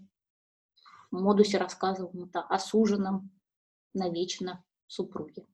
модусе 1.10 1.58
рассказывал 1.58 2.12
о 2.32 2.58
суженом 2.58 3.30
навечно 3.94 4.64
супруге. 4.86 5.46